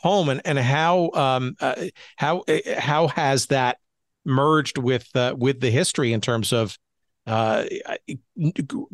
[0.00, 1.86] home, and and how um, uh,
[2.16, 3.78] how uh, how has that
[4.24, 6.76] merged with uh, with the history in terms of
[7.26, 7.64] uh,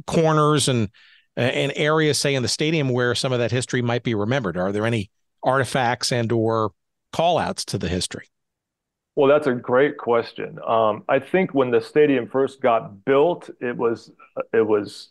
[0.06, 0.88] corners and
[1.36, 4.56] and areas, say in the stadium, where some of that history might be remembered.
[4.56, 5.10] Are there any
[5.42, 6.72] artifacts and or
[7.12, 8.26] callouts to the history?
[9.16, 10.58] Well, that's a great question.
[10.66, 14.10] Um, I think when the stadium first got built, it was
[14.52, 15.10] it was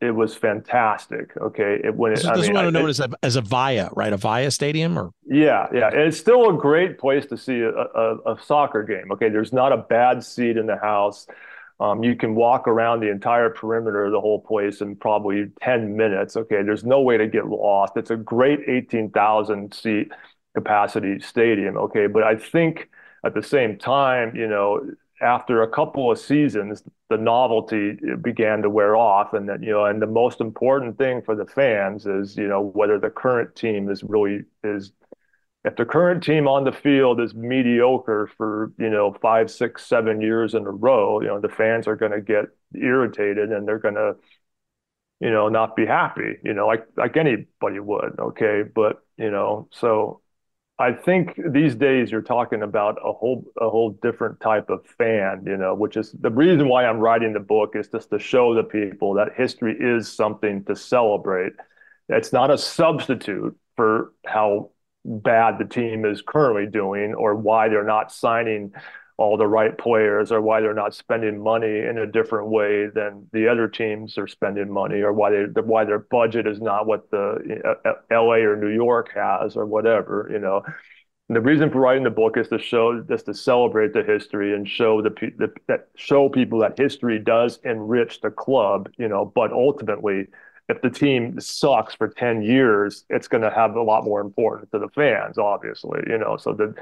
[0.00, 1.36] it was fantastic.
[1.36, 4.12] Okay, it, when it, this, I mean, is known as a as Avaya, right?
[4.12, 8.34] Avaya Stadium, or yeah, yeah, and it's still a great place to see a, a,
[8.34, 9.12] a soccer game.
[9.12, 11.26] Okay, there's not a bad seat in the house.
[11.80, 15.96] Um, you can walk around the entire perimeter of the whole place in probably 10
[15.96, 16.36] minutes.
[16.36, 17.96] Okay, there's no way to get lost.
[17.96, 20.10] It's a great 18,000 seat
[20.54, 21.76] capacity stadium.
[21.76, 22.88] Okay, but I think
[23.24, 24.90] at the same time, you know,
[25.20, 29.84] after a couple of seasons, the novelty began to wear off, and that you know,
[29.86, 33.90] and the most important thing for the fans is you know whether the current team
[33.90, 34.92] is really is
[35.64, 40.20] if the current team on the field is mediocre for you know five, six, seven
[40.20, 43.78] years in a row, you know the fans are going to get irritated and they're
[43.78, 44.16] going to
[45.20, 49.68] you know not be happy, you know like like anybody would, okay, but you know
[49.72, 50.20] so
[50.80, 55.42] I think these days you're talking about a whole a whole different type of fan,
[55.44, 58.54] you know, which is the reason why I'm writing the book is just to show
[58.54, 61.52] the people that history is something to celebrate.
[62.08, 64.70] It's not a substitute for how
[65.04, 68.72] bad the team is currently doing or why they're not signing
[69.18, 73.26] all the right players or why they're not spending money in a different way than
[73.32, 77.10] the other teams are spending money or why they why their budget is not what
[77.10, 80.62] the uh, LA or New York has or whatever you know?
[81.28, 84.54] And the reason for writing the book is to show just to celebrate the history
[84.54, 89.24] and show the, the that show people that history does enrich the club you know?
[89.24, 90.28] But ultimately
[90.68, 94.70] if the team sucks for 10 years it's going to have a lot more importance
[94.70, 96.36] to the fans obviously you know?
[96.36, 96.72] So the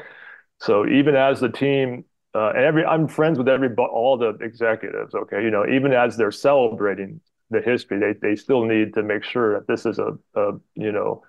[0.61, 2.05] so even as the team
[2.37, 5.15] uh, and every I'm friends with every all the executives.
[5.15, 9.25] Okay, you know, even as they're celebrating the history, they they still need to make
[9.25, 11.23] sure that this is a, a you know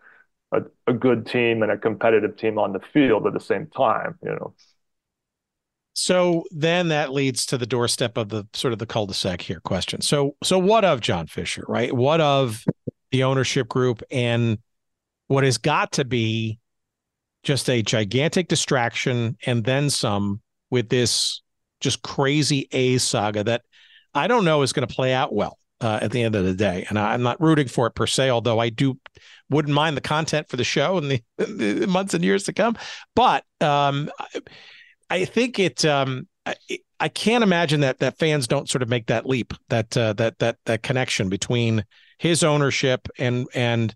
[0.52, 4.20] a, a good team and a competitive team on the field at the same time.
[4.22, 4.54] You know.
[5.94, 10.02] So then that leads to the doorstep of the sort of the cul-de-sac here question.
[10.02, 11.94] So so what of John Fisher, right?
[11.94, 12.66] What of
[13.12, 14.58] the ownership group and
[15.28, 16.60] what has got to be
[17.44, 21.42] just a gigantic distraction and then some with this
[21.80, 23.62] just crazy A saga that
[24.14, 26.54] I don't know is going to play out well uh, at the end of the
[26.54, 26.86] day.
[26.90, 29.00] And I, am not rooting for it per se, although I do
[29.50, 32.78] wouldn't mind the content for the show in the, the months and years to come.
[33.16, 34.10] But um,
[35.10, 36.56] I, think it, um, I,
[37.00, 40.40] I, can't imagine that that fans don't sort of make that leap, that uh, that
[40.40, 41.86] that that connection between
[42.18, 43.96] his ownership and and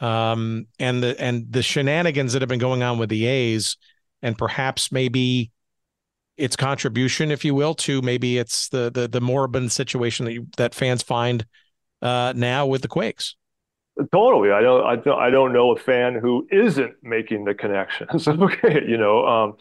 [0.00, 3.78] um and the and the shenanigans that have been going on with the A's,
[4.20, 5.50] and perhaps maybe
[6.36, 10.46] its contribution, if you will, to maybe it's the the the moribund situation that you,
[10.56, 11.46] that fans find
[12.02, 13.36] uh, now with the Quakes.
[14.12, 18.28] Totally, I don't, I don't, I don't know a fan who isn't making the connections.
[18.28, 19.56] okay, you know, um,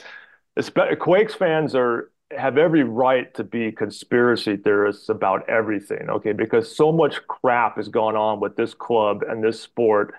[1.00, 6.10] Quakes fans are have every right to be conspiracy theorists about everything.
[6.10, 10.14] Okay, because so much crap has gone on with this club and this sport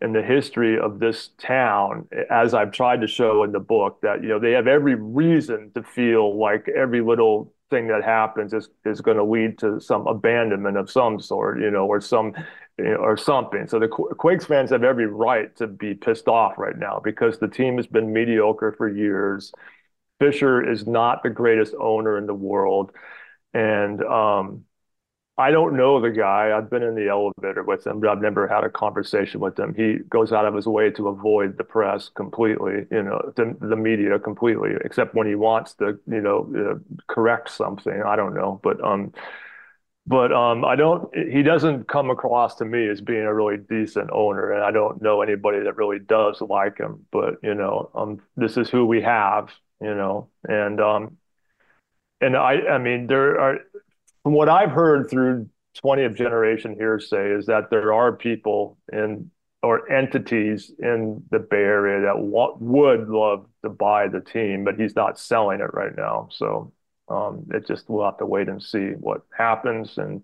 [0.00, 4.22] in the history of this town, as I've tried to show in the book, that
[4.22, 8.68] you know they have every reason to feel like every little thing that happens is
[8.84, 12.34] is going to lead to some abandonment of some sort, you know, or some
[12.78, 13.66] you know, or something.
[13.66, 17.48] So the Quakes fans have every right to be pissed off right now because the
[17.48, 19.52] team has been mediocre for years.
[20.20, 22.92] Fisher is not the greatest owner in the world,
[23.54, 24.64] and um,
[25.38, 26.56] I don't know the guy.
[26.56, 29.74] I've been in the elevator with him, but I've never had a conversation with him.
[29.74, 33.76] He goes out of his way to avoid the press completely, you know, the, the
[33.76, 38.02] media completely, except when he wants to, you know, uh, correct something.
[38.02, 39.12] I don't know, but um,
[40.06, 41.14] but um, I don't.
[41.16, 45.02] He doesn't come across to me as being a really decent owner, and I don't
[45.02, 47.06] know anybody that really does like him.
[47.12, 49.50] But you know, um, this is who we have,
[49.80, 51.18] you know, and um,
[52.20, 53.58] and I, I mean, there are
[54.26, 55.48] from what I've heard through
[55.84, 59.30] 20th generation hearsay is that there are people in
[59.62, 64.96] or entities in the Bay Area that would love to buy the team, but he's
[64.96, 66.26] not selling it right now.
[66.32, 66.72] So
[67.08, 69.96] um, it just we'll have to wait and see what happens.
[69.96, 70.22] And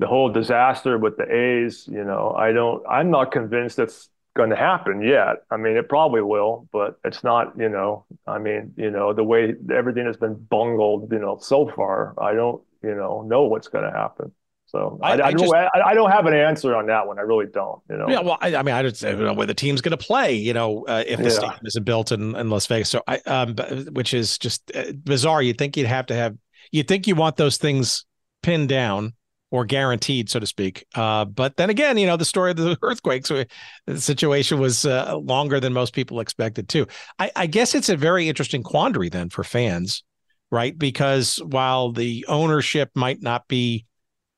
[0.00, 4.50] the whole disaster with the A's, you know, I don't, I'm not convinced it's going
[4.50, 5.44] to happen yet.
[5.48, 9.22] I mean, it probably will, but it's not, you know, I mean, you know, the
[9.22, 13.68] way everything has been bungled, you know, so far, I don't, you know, know what's
[13.68, 14.32] going to happen.
[14.66, 17.20] So I, I, I, just, don't, I, don't have an answer on that one.
[17.20, 17.80] I really don't.
[17.88, 18.08] You know.
[18.08, 18.20] Yeah.
[18.20, 20.34] Well, I, I mean, I don't know where the team's going to play.
[20.34, 21.30] You know, uh, if the yeah.
[21.30, 23.54] stadium isn't built in, in Las Vegas, so I, um,
[23.92, 25.40] which is just uh, bizarre.
[25.40, 26.36] You'd think you'd have to have.
[26.72, 28.04] You'd think you want those things
[28.42, 29.12] pinned down
[29.52, 30.84] or guaranteed, so to speak.
[30.96, 35.16] Uh, but then again, you know, the story of the earthquakes, the situation was uh,
[35.16, 36.86] longer than most people expected too.
[37.20, 40.02] I, I guess it's a very interesting quandary then for fans
[40.50, 40.76] right?
[40.76, 43.86] Because while the ownership might not be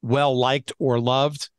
[0.03, 1.51] well liked or loved,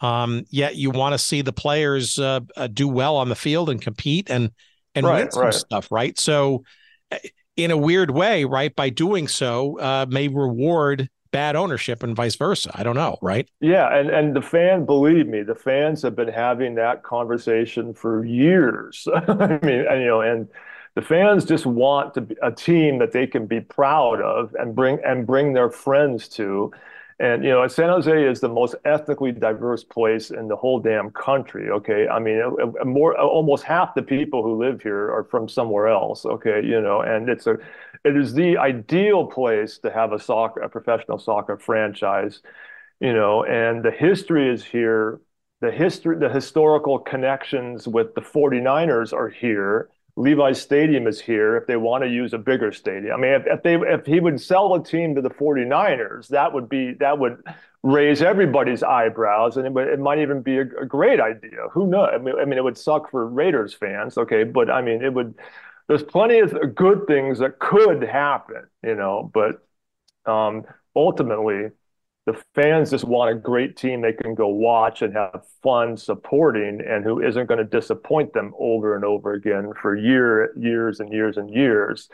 [0.00, 3.70] um, yet you want to see the players uh, uh, do well on the field
[3.70, 4.50] and compete and
[4.94, 5.54] and right, win some right.
[5.54, 6.18] stuff, right?
[6.18, 6.64] So,
[7.10, 7.18] uh,
[7.56, 12.36] in a weird way, right, by doing so, uh, may reward bad ownership and vice
[12.36, 12.70] versa.
[12.74, 13.48] I don't know, right?
[13.60, 18.24] Yeah, and and the fan, believe me, the fans have been having that conversation for
[18.24, 19.06] years.
[19.14, 20.48] I mean, and, you know, and
[20.94, 24.74] the fans just want to be a team that they can be proud of and
[24.74, 26.72] bring and bring their friends to.
[27.18, 31.10] And you know, San Jose is the most ethnically diverse place in the whole damn
[31.10, 31.70] country.
[31.70, 32.42] Okay, I mean,
[32.84, 36.26] more almost half the people who live here are from somewhere else.
[36.26, 37.56] Okay, you know, and it's a
[38.04, 42.40] it is the ideal place to have a soccer a professional soccer franchise.
[43.00, 45.20] You know, and the history is here.
[45.60, 51.66] The history, the historical connections with the 49ers are here Levi's Stadium is here if
[51.66, 53.14] they want to use a bigger stadium.
[53.14, 56.52] I mean, if, if they if he would sell a team to the 49ers, that
[56.52, 57.42] would be that would
[57.82, 61.68] raise everybody's eyebrows, and it, would, it might even be a, a, great idea.
[61.72, 62.10] Who knows?
[62.12, 65.12] I mean, I mean, it would suck for Raiders fans, okay, but I mean, it
[65.12, 65.34] would.
[65.88, 69.66] There's plenty of good things that could happen, you know, but
[70.30, 70.64] um,
[70.94, 71.70] ultimately,
[72.26, 76.80] the fans just want a great team they can go watch and have fun supporting
[76.80, 81.12] and who isn't going to disappoint them over and over again for year years and
[81.12, 82.08] years and years.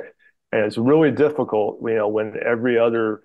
[0.53, 3.23] And it's really difficult you know when every other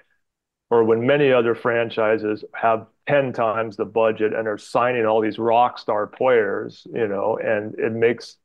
[0.70, 5.38] or when many other franchises have 10 times the budget and are signing all these
[5.40, 8.38] rock star players you know and it makes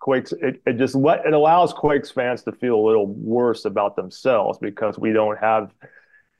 [0.00, 3.96] quakes it, it just let it allows quakes fans to feel a little worse about
[3.96, 5.72] themselves because we don't have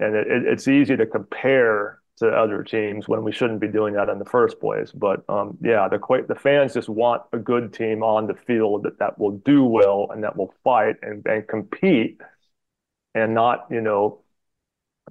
[0.03, 3.95] and it, it, it's easy to compare to other teams when we shouldn't be doing
[3.95, 4.93] that in the first place.
[4.93, 5.99] But um, yeah, the
[6.29, 10.09] the fans just want a good team on the field that, that will do well
[10.13, 12.21] and that will fight and, and compete,
[13.15, 14.21] and not you know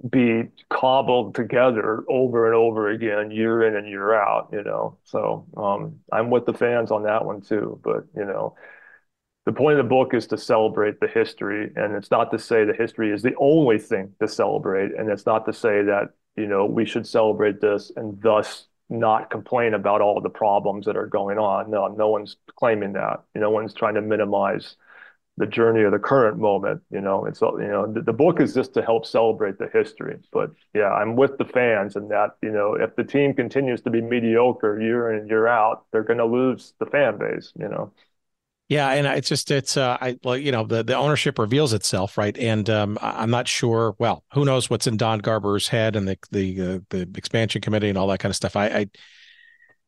[0.08, 4.48] be cobbled together over and over again year in and year out.
[4.52, 7.80] You know, so um, I'm with the fans on that one too.
[7.82, 8.56] But you know,
[9.44, 12.64] the point of the book is to celebrate the history and it's not to say
[12.64, 16.46] the history is the only thing to celebrate and it's not to say that you
[16.46, 21.06] know we should celebrate this and thus not complain about all the problems that are
[21.06, 21.70] going on.
[21.70, 23.22] No no one's claiming that.
[23.34, 24.76] No one's trying to minimize
[25.38, 27.24] the journey of the current moment you know.
[27.26, 30.18] It's you know the, the book is just to help celebrate the history.
[30.32, 33.90] But yeah i'm with the fans and that you know if the team continues to
[33.90, 37.68] be mediocre year in and year out they're going to lose the fan base you
[37.68, 37.92] know
[38.68, 42.16] yeah, and it's just it's uh, I well, you know, the the ownership reveals itself,
[42.16, 42.36] right?
[42.38, 43.94] And um, I'm not sure.
[43.98, 47.88] Well, who knows what's in Don Garber's head and the the uh, the expansion committee
[47.88, 48.56] and all that kind of stuff.
[48.56, 48.86] I, I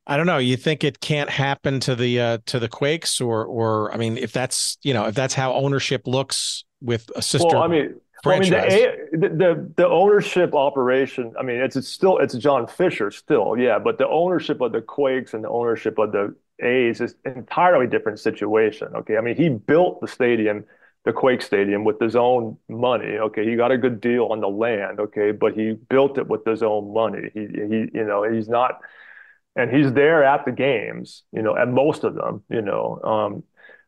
[0.06, 0.38] I don't know.
[0.38, 4.18] You think it can't happen to the uh, to the Quakes, or or I mean,
[4.18, 7.48] if that's you know if that's how ownership looks with a sister.
[7.48, 7.94] Well, I mean,
[8.24, 11.32] well, I mean the, the, the the ownership operation.
[11.38, 13.78] I mean, it's it's still it's John Fisher still, yeah.
[13.78, 18.20] But the ownership of the Quakes and the ownership of the A's is entirely different
[18.20, 18.88] situation.
[18.94, 20.64] Okay, I mean he built the stadium
[21.04, 23.18] the Quake Stadium with his own money.
[23.18, 25.00] Okay, he got a good deal on the land.
[25.00, 27.30] Okay, but he built it with his own money.
[27.34, 28.80] He he you know he's not,
[29.56, 31.24] and he's there at the games.
[31.32, 32.42] You know, at most of them.
[32.48, 33.42] You know, um,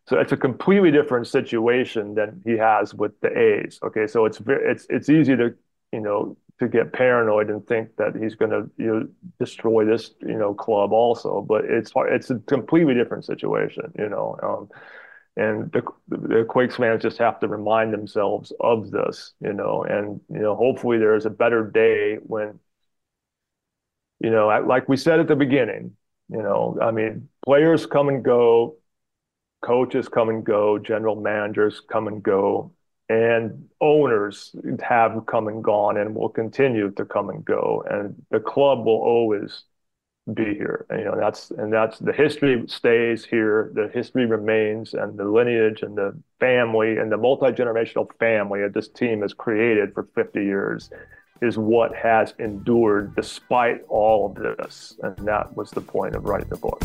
[0.08, 3.78] so it's a completely different situation than he has with the A's.
[3.82, 5.54] Okay, so it's it's it's easy to
[5.92, 9.08] you know to get paranoid and think that he's going to you know,
[9.38, 13.92] destroy this you know club also, but it's it's a completely different situation.
[13.98, 14.38] You know.
[14.42, 14.68] Um,
[15.36, 20.20] and the, the Quakes fans just have to remind themselves of this, you know, and
[20.30, 22.58] you know, hopefully there is a better day when,
[24.18, 25.94] you know, like we said at the beginning,
[26.30, 28.76] you know, I mean, players come and go,
[29.62, 32.72] coaches come and go, general managers come and go,
[33.08, 38.40] and owners have come and gone and will continue to come and go, and the
[38.40, 39.64] club will always
[40.34, 40.86] be here.
[40.90, 43.70] And, you know, that's and that's the history stays here.
[43.74, 48.74] The history remains, and the lineage and the family and the multi generational family that
[48.74, 50.90] this team has created for 50 years
[51.42, 54.98] is what has endured despite all of this.
[55.02, 56.82] And that was the point of writing the book.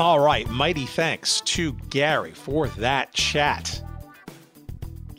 [0.00, 3.80] All right, mighty thanks to Gary for that chat.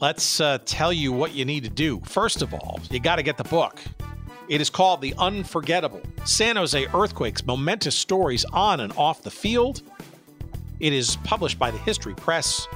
[0.02, 2.02] Let's uh, tell you what you need to do.
[2.04, 3.80] First of all, you got to get the book.
[4.50, 9.82] It is called The Unforgettable San Jose Earthquakes Momentous Stories on and Off the Field.
[10.82, 12.68] It is published by the History Press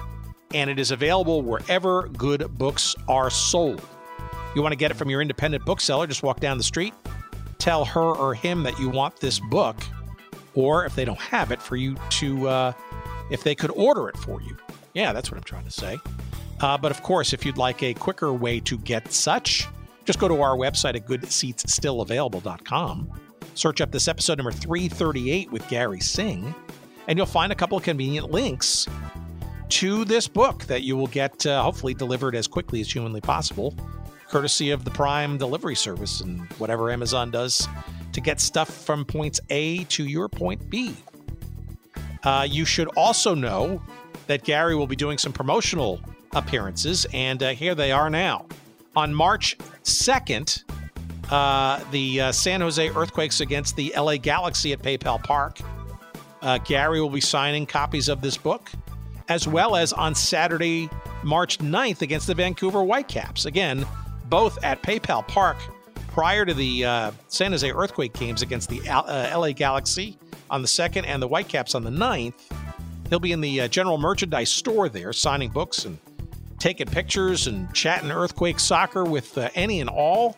[0.53, 3.85] and it is available wherever good books are sold.
[4.55, 6.93] You want to get it from your independent bookseller, just walk down the street,
[7.57, 9.76] tell her or him that you want this book
[10.55, 12.71] or if they don't have it, for you to, uh,
[13.31, 14.57] if they could order it for you.
[14.93, 15.97] Yeah, that's what I'm trying to say.
[16.61, 19.67] Uh, but of course, if you'd like a quicker way to get such,
[20.05, 23.11] just go to our website at goodseatsstillavailable.com.
[23.55, 26.53] Search up this episode number 338 with Gary Singh,
[27.07, 28.88] and you'll find a couple of convenient links
[29.69, 33.76] to this book that you will get uh, hopefully delivered as quickly as humanly possible,
[34.30, 37.68] courtesy of the Prime delivery service and whatever Amazon does
[38.14, 40.95] to get stuff from points A to your point B.
[42.23, 43.81] Uh, you should also know
[44.27, 45.99] that Gary will be doing some promotional
[46.34, 48.45] appearances, and uh, here they are now.
[48.95, 50.64] On March 2nd,
[51.31, 55.60] uh, the uh, San Jose Earthquakes against the LA Galaxy at PayPal Park.
[56.41, 58.72] Uh, Gary will be signing copies of this book,
[59.27, 60.89] as well as on Saturday,
[61.23, 63.45] March 9th, against the Vancouver Whitecaps.
[63.45, 63.85] Again,
[64.30, 65.57] both at PayPal Park
[66.10, 70.18] prior to the uh, San Jose Earthquake games against the uh, LA Galaxy
[70.49, 72.34] on the 2nd and the Whitecaps on the 9th.
[73.10, 75.97] He'll be in the uh, general merchandise store there signing books and
[76.60, 80.38] taking pictures and chatting earthquake soccer with uh, any and all.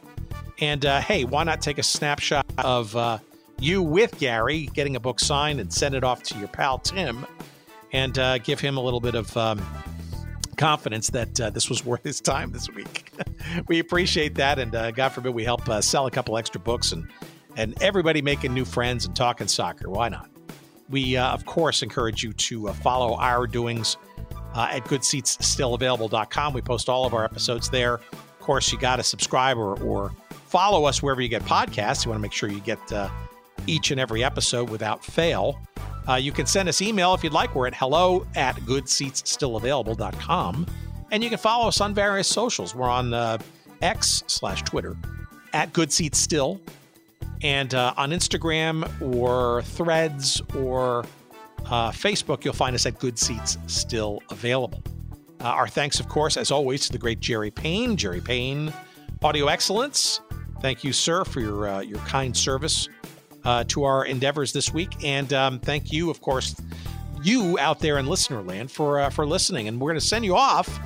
[0.60, 3.18] And uh, hey, why not take a snapshot of uh,
[3.60, 7.26] you with Gary getting a book signed and send it off to your pal Tim
[7.92, 8.14] and
[8.44, 9.36] give him a little bit of.
[9.36, 9.62] Um,
[10.58, 13.12] confidence that uh, this was worth his time this week.
[13.68, 16.92] we appreciate that, and uh, God forbid we help uh, sell a couple extra books
[16.92, 17.08] and
[17.58, 19.90] and everybody making new friends and talking soccer.
[19.90, 20.30] Why not?
[20.90, 23.98] We uh, of course encourage you to uh, follow our doings
[24.54, 26.54] uh, at goodseatsstillavailable.com.
[26.54, 27.96] We post all of our episodes there.
[27.96, 32.06] Of course, you got to subscribe or, or follow us wherever you get podcasts.
[32.06, 32.80] You want to make sure you get
[33.68, 35.60] each and every episode without fail.
[36.08, 37.54] Uh, you can send us email if you'd like.
[37.56, 40.66] We're at hello at goodseatsstillavailable.com.
[41.12, 42.74] And you can follow us on various socials.
[42.74, 43.38] We're on uh,
[43.82, 44.96] X slash Twitter
[45.54, 46.62] at goodseatsstill,
[47.44, 51.06] and uh, on Instagram or Threads or
[51.66, 54.82] uh, Facebook, you'll find us at Good Seats Still Available.
[55.40, 57.98] Uh, our thanks, of course, as always, to the great Jerry Payne.
[57.98, 58.74] Jerry Payne,
[59.24, 60.22] Audio Excellence.
[60.62, 62.88] Thank you, sir, for your uh, your kind service
[63.44, 65.04] uh, to our endeavors this week.
[65.04, 66.56] And um, thank you, of course,
[67.24, 69.68] you out there in listener land for uh, for listening.
[69.68, 70.80] And we're going to send you off.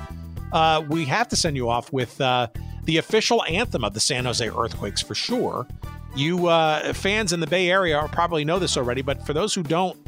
[0.52, 2.48] Uh, we have to send you off with uh,
[2.84, 5.66] the official anthem of the San Jose Earthquakes for sure.
[6.14, 9.62] You uh, fans in the Bay Area probably know this already, but for those who
[9.62, 9.98] don't,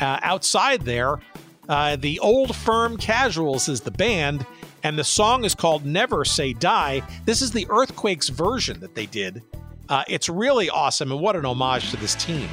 [0.00, 1.18] uh, outside there,
[1.66, 4.46] the Old Firm Casuals is the band,
[4.82, 7.02] and the song is called Never Say Die.
[7.26, 9.42] This is the Earthquakes version that they did
[9.88, 12.48] uh, it's really awesome, and what an homage to this team.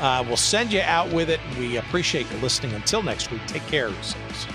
[0.00, 1.40] Uh, we'll send you out with it.
[1.58, 2.74] We appreciate you listening.
[2.74, 4.46] Until next week, take care of yourselves.